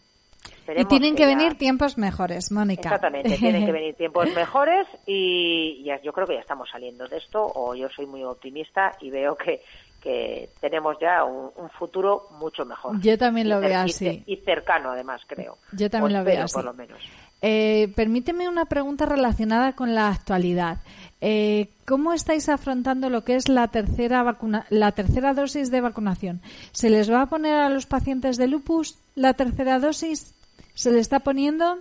y 0.68 0.84
tienen 0.84 1.16
que, 1.16 1.26
venir 1.26 1.56
tiempos 1.56 1.98
mejores, 1.98 2.52
Mónica. 2.52 2.88
Exactamente, 2.88 3.36
tienen 3.36 3.66
que 3.66 3.72
venir 3.72 3.94
tiempos 3.96 4.26
mejores 4.34 4.86
y 5.06 5.82
ya, 5.84 6.00
yo 6.02 6.12
creo 6.12 6.26
que 6.26 6.34
ya 6.34 6.40
estamos 6.40 6.68
saliendo 6.70 7.06
de 7.08 7.16
esto 7.16 7.44
o 7.54 7.74
yo 7.74 7.88
soy 7.88 8.06
muy 8.06 8.22
optimista 8.22 8.92
y 9.00 9.10
veo 9.10 9.36
que, 9.36 9.62
que 10.02 10.50
tenemos 10.60 10.96
ya 11.00 11.24
un, 11.24 11.70
futuro 11.78 12.28
mucho 12.38 12.64
mejor. 12.64 13.00
Yo 13.00 13.16
también 13.16 13.48
lo 13.48 13.60
veo 13.60 13.78
así. 13.78 14.22
Y 14.26 14.36
cercano, 14.38 14.90
además, 14.90 15.22
creo. 15.26 15.58
Yo 15.72 15.88
también 15.88 16.18
lo 16.18 16.24
veo 16.24 16.44
así. 16.44 16.54
Por 16.54 16.64
lo 16.64 16.74
menos. 16.74 16.98
Eh, 17.40 17.92
permíteme 17.96 18.48
una 18.48 18.66
pregunta 18.66 19.06
relacionada 19.06 19.74
con 19.74 19.94
la 19.94 20.08
actualidad. 20.08 20.78
Eh, 21.20 21.68
¿Cómo 21.86 22.12
estáis 22.12 22.48
afrontando 22.48 23.10
lo 23.10 23.24
que 23.24 23.36
es 23.36 23.48
la 23.48 23.68
tercera 23.68 24.22
vacuna, 24.22 24.66
la 24.70 24.92
tercera 24.92 25.34
dosis 25.34 25.70
de 25.70 25.80
vacunación? 25.80 26.40
¿Se 26.72 26.90
les 26.90 27.10
va 27.10 27.22
a 27.22 27.26
poner 27.26 27.54
a 27.54 27.68
los 27.68 27.86
pacientes 27.86 28.36
de 28.36 28.48
lupus 28.48 28.98
la 29.14 29.34
tercera 29.34 29.78
dosis? 29.78 30.34
¿Se 30.74 30.90
le 30.90 31.00
está 31.00 31.20
poniendo? 31.20 31.78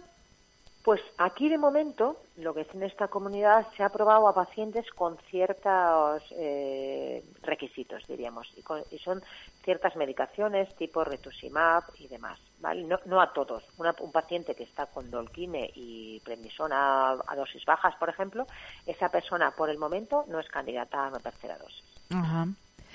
Pues 0.84 1.00
aquí 1.20 1.48
de 1.48 1.60
momento, 1.60 2.18
lo 2.38 2.56
que 2.56 2.62
es 2.62 2.74
en 2.74 2.82
esta 2.82 3.08
comunidad, 3.08 3.68
se 3.78 3.84
ha 3.84 3.88
aprobado 3.88 4.28
a 4.28 4.34
pacientes 4.34 4.90
con 4.96 5.16
ciertos 5.30 6.24
eh, 6.32 7.24
requisitos, 7.44 8.08
diríamos, 8.08 8.52
y, 8.90 8.98
son 8.98 9.22
ciertas 9.64 9.96
medicaciones 9.96 10.74
tipo 10.76 11.04
retuximab 11.04 11.84
y 12.00 12.08
demás, 12.08 12.40
¿vale? 12.60 12.84
No, 13.06 13.22
a 13.22 13.32
todos. 13.32 13.64
un 13.78 14.12
paciente 14.12 14.56
que 14.56 14.64
está 14.64 14.88
con 14.88 15.12
dolquine 15.12 15.70
y 15.76 16.20
prednisona 16.22 17.12
a, 17.12 17.36
dosis 17.36 17.64
bajas, 17.64 17.96
por 17.98 18.10
ejemplo, 18.10 18.48
esa 18.88 19.10
persona 19.10 19.52
por 19.52 19.70
el 19.70 19.78
momento 19.78 20.26
no 20.30 20.40
es 20.40 20.50
candidata 20.50 21.06
a 21.06 21.10
una 21.10 21.20
tercera 21.20 21.60
dosis. 21.60 21.86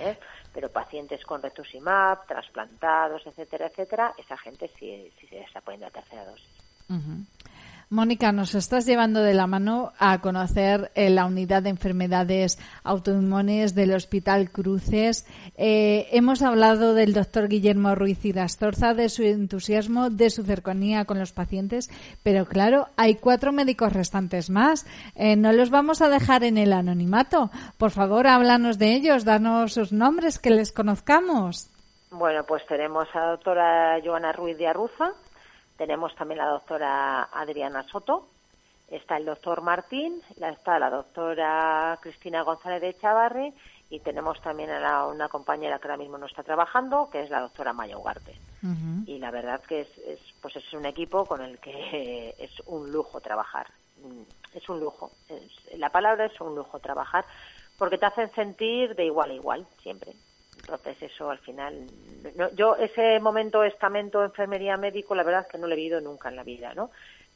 ¿Eh? 0.01 0.19
Pero 0.53 0.71
pacientes 0.71 1.25
con 1.25 1.41
retuximab, 1.41 2.27
trasplantados, 2.27 3.25
etcétera, 3.27 3.69
etcétera, 3.69 4.13
esa 4.19 4.37
gente 4.37 4.69
sí, 4.77 5.11
sí 5.21 5.29
se 5.29 5.41
está 5.41 5.61
poniendo 5.61 5.87
a 5.87 5.91
tercera 5.91 6.25
dosis. 6.25 6.67
Mónica, 7.89 8.33
nos 8.33 8.57
estás 8.57 8.85
llevando 8.85 9.23
de 9.23 9.33
la 9.33 9.47
mano 9.47 9.93
a 10.01 10.21
conocer 10.21 10.91
eh, 10.97 11.09
la 11.09 11.25
unidad 11.25 11.63
de 11.63 11.71
enfermedades 11.71 12.59
autoinmunes 12.83 13.77
del 13.77 13.95
Hospital 13.95 14.51
Cruces. 14.51 15.25
Eh, 15.57 16.09
hemos 16.11 16.43
hablado 16.43 16.95
del 16.95 17.13
doctor 17.13 17.47
Guillermo 17.47 17.95
Ruiz 17.95 18.25
Irastorza, 18.25 18.93
de 18.93 19.09
su 19.09 19.23
entusiasmo, 19.23 20.11
de 20.11 20.31
su 20.31 20.43
cercanía 20.43 21.05
con 21.05 21.21
los 21.21 21.31
pacientes, 21.31 21.89
pero 22.25 22.47
claro, 22.47 22.89
hay 22.97 23.15
cuatro 23.15 23.53
médicos 23.53 23.93
restantes 23.93 24.51
más. 24.51 24.85
Eh, 25.15 25.37
no 25.37 25.53
los 25.53 25.71
vamos 25.71 26.03
a 26.03 26.09
dejar 26.09 26.43
en 26.43 26.59
el 26.59 26.73
anonimato. 26.73 27.51
Por 27.79 27.93
favor, 27.93 28.27
háblanos 28.27 28.79
de 28.79 28.95
ellos, 28.95 29.25
danos 29.25 29.75
sus 29.75 29.93
nombres, 29.93 30.41
que 30.41 30.51
les 30.51 30.73
conozcamos. 30.73 31.71
Bueno, 32.11 32.43
pues 32.43 32.67
tenemos 32.67 33.07
a 33.15 33.21
la 33.21 33.31
doctora 33.31 34.01
Joana 34.05 34.33
Ruiz 34.33 34.59
de 34.59 34.67
Arruza, 34.67 35.13
tenemos 35.77 36.15
también 36.15 36.39
la 36.39 36.49
doctora 36.49 37.25
Adriana 37.25 37.83
Soto, 37.85 38.29
está 38.89 39.17
el 39.17 39.25
doctor 39.25 39.63
Martín, 39.63 40.23
está 40.41 40.79
la 40.79 40.91
doctora 40.91 41.99
Cristina 42.01 42.43
González 42.43 42.81
de 42.81 42.95
Chavarri 42.95 43.53
y 43.91 44.01
tenemos 44.01 44.41
también 44.41 44.71
a 44.71 45.07
una 45.07 45.29
compañera 45.29 45.79
que 45.79 45.89
ahora 45.89 45.97
mismo 45.97 46.19
no 46.19 46.27
está 46.27 46.43
trabajando, 46.43 47.09
que 47.11 47.23
es 47.23 47.31
la 47.31 47.41
doctora 47.41 47.73
Maya 47.73 47.97
Ugarte. 47.97 48.35
Y 49.07 49.19
la 49.19 49.31
verdad 49.31 49.63
que 49.63 49.83
es, 49.83 50.21
pues 50.43 50.57
es 50.57 50.73
un 50.73 50.87
equipo 50.87 51.25
con 51.25 51.41
el 51.41 51.59
que 51.59 52.35
es 52.39 52.51
un 52.67 52.91
lujo 52.91 53.21
trabajar. 53.21 53.69
Es 54.53 54.69
un 54.69 54.81
lujo. 54.81 55.13
la 55.77 55.91
palabra 55.91 56.27
es 56.27 56.41
un 56.41 56.55
lujo 56.55 56.81
trabajar 56.81 57.25
porque 57.79 57.99
te 57.99 58.07
hacen 58.07 58.33
sentir 58.35 58.95
de 58.95 59.05
igual 59.05 59.31
a 59.31 59.35
igual, 59.35 59.67
siempre. 59.83 60.15
Entonces 60.69 61.01
eso 61.01 61.31
al 61.31 61.39
final, 61.39 61.87
yo 62.57 62.75
ese 62.75 63.21
momento 63.21 63.63
estamento 63.63 64.25
enfermería 64.25 64.77
médico, 64.77 65.15
la 65.15 65.23
verdad 65.23 65.43
es 65.43 65.47
que 65.47 65.59
no 65.59 65.69
lo 65.69 65.75
he 65.75 65.77
vivido 65.77 66.01
nunca 66.01 66.29
en 66.29 66.35
la 66.35 66.43
vida, 66.43 66.75
¿no? 66.75 66.91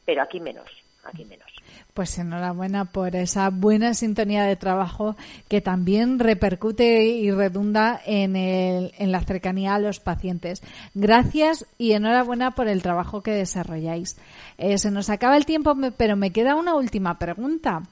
Pero 0.05 0.23
aquí 0.23 0.41
menos, 0.41 0.69
aquí 1.05 1.25
menos. 1.25 1.47
Pues 1.95 2.19
enhorabuena 2.19 2.87
por 2.87 3.15
esa 3.15 3.51
buena 3.51 3.95
sintonía 3.95 4.43
de 4.45 4.57
trabajo 4.57 5.15
que 5.49 5.61
también 5.61 6.19
repercute 6.19 7.05
y 7.05 7.31
redunda 7.31 8.01
en, 8.05 8.35
el, 8.35 8.93
en 8.99 9.13
la 9.13 9.21
cercanía 9.21 9.77
a 9.77 9.79
los 9.79 10.01
pacientes. 10.01 10.61
Gracias 10.95 11.67
y 11.79 11.93
enhorabuena 11.93 12.57
por 12.57 12.67
el 12.67 12.83
trabajo 12.83 13.23
que 13.23 13.31
desarrolláis. 13.31 14.19
Eh, 14.59 14.77
se 14.79 14.91
nos 14.91 15.09
acaba 15.09 15.37
el 15.37 15.47
tiempo, 15.47 15.77
pero 15.97 16.17
me 16.17 16.33
queda 16.33 16.57
una 16.57 16.75
última 16.75 17.17
pregunta. 17.17 17.83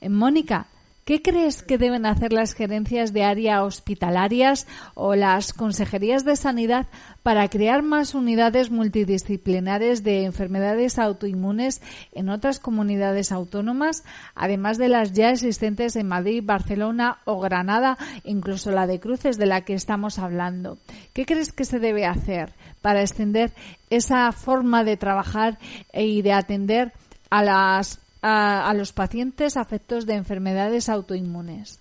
Eh, 0.00 0.08
Mónica, 0.08 0.68
¿Qué 1.04 1.20
crees 1.20 1.62
que 1.62 1.76
deben 1.76 2.06
hacer 2.06 2.32
las 2.32 2.54
gerencias 2.54 3.12
de 3.12 3.24
área 3.24 3.62
hospitalarias 3.62 4.66
o 4.94 5.14
las 5.14 5.52
consejerías 5.52 6.24
de 6.24 6.34
sanidad 6.34 6.86
para 7.22 7.46
crear 7.48 7.82
más 7.82 8.14
unidades 8.14 8.70
multidisciplinares 8.70 10.02
de 10.02 10.24
enfermedades 10.24 10.98
autoinmunes 10.98 11.82
en 12.12 12.30
otras 12.30 12.58
comunidades 12.58 13.32
autónomas, 13.32 14.02
además 14.34 14.78
de 14.78 14.88
las 14.88 15.12
ya 15.12 15.28
existentes 15.28 15.94
en 15.96 16.08
Madrid, 16.08 16.42
Barcelona 16.42 17.18
o 17.26 17.38
Granada, 17.38 17.98
incluso 18.24 18.70
la 18.70 18.86
de 18.86 18.98
Cruces 18.98 19.36
de 19.36 19.44
la 19.44 19.60
que 19.60 19.74
estamos 19.74 20.18
hablando? 20.18 20.78
¿Qué 21.12 21.26
crees 21.26 21.52
que 21.52 21.66
se 21.66 21.80
debe 21.80 22.06
hacer 22.06 22.54
para 22.80 23.02
extender 23.02 23.52
esa 23.90 24.32
forma 24.32 24.84
de 24.84 24.96
trabajar 24.96 25.58
y 25.92 26.22
de 26.22 26.32
atender 26.32 26.92
a 27.28 27.42
las 27.42 28.03
a, 28.26 28.72
los 28.72 28.92
pacientes 28.92 29.58
afectos 29.58 30.06
de 30.06 30.14
enfermedades 30.14 30.88
autoinmunes? 30.88 31.78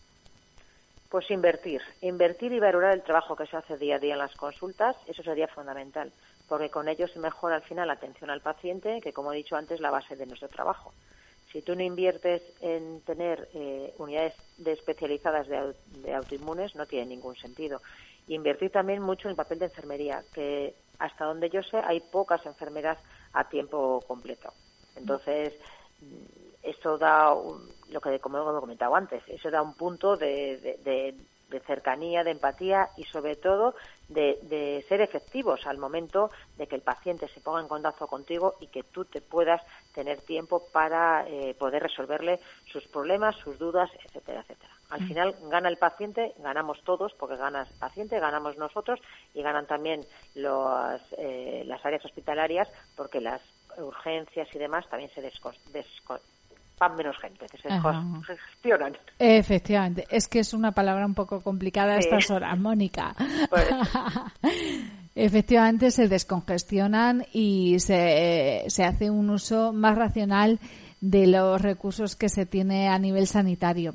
Pues 1.10 1.32
invertir, 1.32 1.82
invertir 2.02 2.52
y 2.52 2.60
valorar 2.60 2.94
el 2.94 3.04
trabajo 3.04 3.36
que 3.36 3.46
se 3.46 3.56
hace 3.56 3.78
día 3.78 3.96
a 3.96 4.00
día 4.00 4.14
en 4.14 4.20
las 4.20 4.36
consultas, 4.36 4.98
eso 5.08 5.24
sería 5.24 5.48
fundamental, 5.48 6.12
porque 6.50 6.70
con 6.70 6.90
ello 6.90 7.08
se 7.08 7.20
mejora 7.20 7.56
al 7.56 7.62
final 7.62 7.88
la 7.88 7.94
atención 7.94 8.30
al 8.30 8.42
paciente, 8.42 9.00
que 9.00 9.14
como 9.14 9.32
he 9.32 9.38
dicho 9.38 9.56
antes 9.56 9.76
es 9.76 9.82
la 9.82 9.92
base 9.92 10.18
de 10.18 10.26
nuestro 10.26 10.50
trabajo. 10.50 10.92
Si 11.54 11.62
tú 11.62 11.76
no 11.76 11.84
inviertes 11.84 12.42
en 12.60 13.00
tener 13.02 13.48
eh, 13.54 13.94
unidades 14.00 14.34
de 14.58 14.74
especializadas 14.74 15.48
de, 15.48 16.14
autoinmunes, 16.14 16.76
no 16.76 16.88
tiene 16.88 17.06
ningún 17.06 17.36
sentido. 17.38 17.80
invertir 18.28 18.72
también 18.72 19.02
mucho 19.02 19.28
en 19.28 19.32
el 19.32 19.38
papel 19.38 19.60
de 19.60 19.66
enfermería, 19.66 20.24
que 20.34 20.74
hasta 21.00 21.26
donde 21.26 21.50
yo 21.50 21.62
sé 21.64 21.78
hay 21.78 22.02
pocas 22.02 22.46
enfermeras 22.46 22.98
a 23.34 23.48
tiempo 23.48 24.04
completo. 24.08 24.52
Entonces, 24.96 25.54
eso 26.64 26.98
da, 26.98 27.34
lo 27.90 28.02
que 28.02 28.20
como 28.20 28.40
he 28.40 28.60
comentado 28.60 28.96
antes, 28.96 29.22
eso 29.28 29.52
da 29.52 29.62
un 29.62 29.74
punto 29.74 30.16
de, 30.16 30.80
de, 30.84 31.16
cercanía, 31.68 32.24
de 32.24 32.32
empatía 32.32 32.90
y 32.98 33.04
sobre 33.04 33.36
todo 33.36 33.76
de, 34.10 34.84
ser 34.90 35.02
efectivos 35.02 35.68
al 35.68 35.78
momento 35.78 36.32
de 36.58 36.66
que 36.66 36.76
el 36.76 36.82
paciente 36.82 37.28
se 37.28 37.42
ponga 37.42 37.62
en 37.62 37.68
contacto 37.68 38.08
contigo 38.08 38.56
y 38.60 38.68
que 38.68 38.82
tú 38.82 39.06
te 39.06 39.22
puedas 39.22 39.62
tener 39.94 40.22
tiempo 40.22 40.64
para 40.72 41.28
eh, 41.28 41.54
poder 41.54 41.84
resolverle 41.84 42.40
sus 42.72 42.88
problemas, 42.88 43.36
sus 43.36 43.60
dudas, 43.60 43.92
etcétera, 44.04 44.42
etcétera. 44.42 44.74
Al 44.90 45.02
mm. 45.02 45.08
final 45.08 45.36
gana 45.44 45.70
el 45.70 45.78
paciente, 45.78 46.34
ganamos 46.40 46.82
todos, 46.84 47.14
porque 47.14 47.36
gana 47.36 47.64
el 47.64 47.80
paciente, 47.80 48.20
ganamos 48.20 48.58
nosotros 48.58 49.00
y 49.36 49.44
ganan 49.44 49.68
también 49.68 50.02
los, 50.34 51.02
eh, 51.18 51.64
las 51.68 51.86
áreas 51.86 52.04
hospitalarias, 52.04 52.68
porque 52.96 53.22
las 53.22 53.42
urgencias 53.78 54.48
y 54.54 54.60
demás 54.60 54.88
también 54.90 55.10
se 55.14 55.22
van 56.80 56.96
menos 56.96 57.18
gente, 57.18 57.46
que 57.48 57.58
se 57.58 57.70
gestionan. 58.26 58.98
Efectivamente, 59.20 60.06
es 60.10 60.28
que 60.28 60.40
es 60.40 60.54
una 60.54 60.72
palabra 60.72 61.06
un 61.06 61.14
poco 61.14 61.42
complicada 61.42 61.94
a 61.94 61.98
estas 62.00 62.30
horas, 62.30 62.58
Mónica. 62.60 63.16
Pues 63.50 63.70
Efectivamente, 65.16 65.92
se 65.92 66.08
descongestionan 66.08 67.26
y 67.32 67.80
se, 67.80 68.64
se 68.68 68.84
hace 68.84 69.12
un 69.12 69.30
uso 69.30 69.72
más 69.72 69.96
racional 69.96 70.60
de 71.02 71.28
los 71.28 71.62
recursos 71.62 72.16
que 72.16 72.30
se 72.30 72.46
tiene 72.48 72.88
a 72.88 72.98
nivel 72.98 73.28
sanitario. 73.28 73.94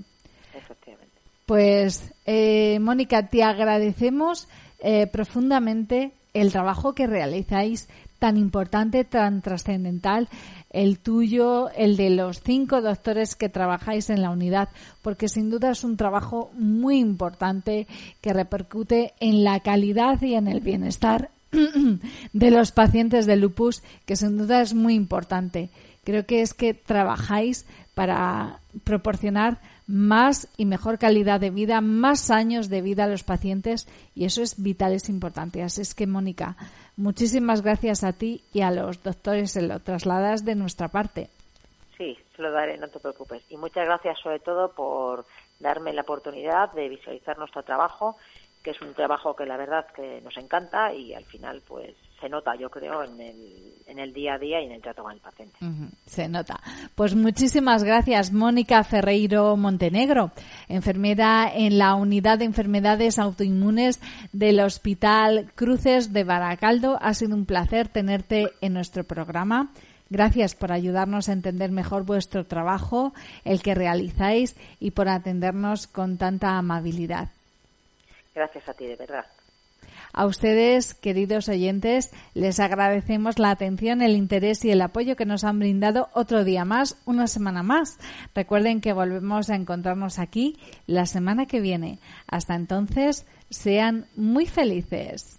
Efectivamente. 0.55 1.17
Pues, 1.45 2.14
eh, 2.25 2.79
Mónica, 2.81 3.29
te 3.29 3.43
agradecemos 3.43 4.49
eh, 4.79 5.09
profundamente 5.09 6.12
el 6.35 6.53
trabajo 6.53 6.95
que 6.95 7.09
realizáis 7.09 7.88
tan 8.18 8.37
importante, 8.37 9.04
tan 9.04 9.42
trascendental, 9.42 10.28
el 10.70 10.98
tuyo, 10.98 11.70
el 11.70 11.96
de 11.96 12.11
los 12.11 12.42
cinco 12.42 12.83
doctores 12.83 13.37
que 13.37 13.48
trabajáis 13.48 14.11
en 14.11 14.22
la 14.22 14.31
unidad, 14.31 14.68
porque 15.02 15.28
sin 15.28 15.50
duda 15.50 15.70
es 15.70 15.85
un 15.85 15.96
trabajo 15.96 16.50
muy 16.54 16.98
importante 16.98 17.87
que 18.20 18.33
repercute 18.33 19.14
en 19.20 19.44
la 19.44 19.61
calidad 19.61 20.20
y 20.22 20.35
en 20.35 20.48
el 20.48 20.61
bienestar 20.61 21.31
de 22.33 22.50
los 22.50 22.72
pacientes 22.72 23.26
de 23.26 23.37
lupus, 23.37 23.83
que 24.04 24.16
sin 24.16 24.37
duda 24.37 24.61
es 24.61 24.74
muy 24.74 24.94
importante. 24.94 25.70
Creo 26.04 26.26
que 26.26 26.42
es 26.42 26.54
que 26.54 26.74
trabajáis 26.74 27.66
para 27.99 28.61
proporcionar 28.85 29.59
más 29.89 30.47
y 30.57 30.67
mejor 30.67 31.01
calidad 31.01 31.41
de 31.41 31.51
vida, 31.51 31.81
más 31.81 32.31
años 32.31 32.69
de 32.69 32.81
vida 32.81 33.03
a 33.03 33.09
los 33.09 33.25
pacientes 33.25 33.89
y 34.15 34.25
eso 34.25 34.41
es 34.41 34.63
vital, 34.63 34.93
es 34.93 35.09
importante. 35.09 35.65
Así 35.65 35.81
es 35.81 35.97
que, 35.97 36.07
Mónica, 36.07 36.55
muchísimas 36.97 37.61
gracias 37.61 38.05
a 38.05 38.13
ti 38.13 38.45
y 38.53 38.61
a 38.61 38.71
los 38.71 39.03
doctores, 39.03 39.51
se 39.51 39.63
lo 39.63 39.81
trasladas 39.81 40.45
de 40.45 40.55
nuestra 40.55 40.87
parte. 40.87 41.29
Sí, 41.97 42.17
se 42.37 42.41
lo 42.41 42.53
daré, 42.53 42.79
no 42.79 42.87
te 42.87 43.01
preocupes. 43.01 43.43
Y 43.51 43.57
muchas 43.57 43.85
gracias 43.85 44.21
sobre 44.21 44.39
todo 44.39 44.71
por 44.71 45.25
darme 45.59 45.93
la 45.93 46.03
oportunidad 46.03 46.71
de 46.75 46.91
visualizar 46.91 47.37
nuestro 47.37 47.65
trabajo, 47.65 48.17
que 48.63 48.71
es 48.71 48.81
un 48.81 48.95
trabajo 48.95 49.35
que 49.35 49.45
la 49.45 49.57
verdad 49.57 49.89
que 49.93 50.21
nos 50.21 50.37
encanta 50.37 50.95
y 50.95 51.15
al 51.15 51.25
final 51.25 51.63
pues 51.67 51.97
se 52.20 52.28
nota, 52.28 52.54
yo 52.57 52.68
creo, 52.68 53.04
en 53.04 53.20
el, 53.20 53.74
en 53.87 53.98
el 53.98 54.12
día 54.12 54.35
a 54.35 54.38
día 54.38 54.61
y 54.61 54.66
en 54.66 54.72
el 54.72 54.83
trato 54.83 55.02
con 55.02 55.12
el 55.12 55.20
paciente. 55.20 55.57
se 56.07 56.28
nota. 56.28 56.61
Pues 56.94 57.14
muchísimas 57.14 57.85
gracias, 57.85 58.33
Mónica 58.33 58.83
Ferreiro 58.85 59.57
Montenegro, 59.57 60.33
enfermera 60.68 61.50
en 61.52 61.78
la 61.78 61.94
Unidad 61.94 62.38
de 62.38 62.44
Enfermedades 62.44 63.18
Autoinmunes 63.18 64.00
del 64.33 64.61
Hospital 64.61 65.50
Cruces 65.54 66.12
de 66.12 66.24
Baracaldo. 66.24 66.98
Ha 67.00 67.14
sido 67.14 67.35
un 67.35 67.46
placer 67.46 67.88
tenerte 67.88 68.52
en 68.61 68.74
nuestro 68.74 69.04
programa. 69.04 69.70
Gracias 70.11 70.54
por 70.54 70.72
ayudarnos 70.72 71.28
a 71.28 71.33
entender 71.33 71.70
mejor 71.70 72.04
vuestro 72.04 72.46
trabajo, 72.46 73.12
el 73.44 73.62
que 73.62 73.74
realizáis 73.74 74.57
y 74.81 74.92
por 74.92 75.09
atendernos 75.09 75.87
con 75.87 76.16
tanta 76.16 76.57
amabilidad. 76.57 77.28
Gracias 78.35 78.68
a 78.68 78.74
ti, 78.74 78.87
de 78.87 78.96
verdad. 78.96 79.26
A 80.12 80.27
ustedes, 80.27 80.94
queridos 80.94 81.49
oyentes, 81.49 82.11
les 82.35 82.61
agradecemos 82.61 83.38
la 83.38 83.51
atención, 83.51 84.03
el 84.03 84.16
interés 84.16 84.64
y 84.64 84.71
el 84.71 84.81
apoyo 84.81 85.16
que 85.16 85.27
nos 85.27 85.44
han 85.44 85.59
brindado 85.59 86.09
otro 86.14 86.44
día 86.44 86.64
más, 86.64 86.97
una 87.05 87.27
semana 87.27 87.62
más. 87.62 87.99
Recuerden 88.35 88.81
que 88.81 88.92
volvemos 88.92 89.51
a 89.51 89.55
encontrarnos 89.55 90.18
aquí 90.18 90.57
la 90.87 91.07
semana 91.07 91.47
que 91.47 91.61
viene. 91.61 91.99
Hasta 92.27 92.55
entonces, 92.55 93.27
sean 93.51 94.07
muy 94.16 94.47
felices. 94.47 95.38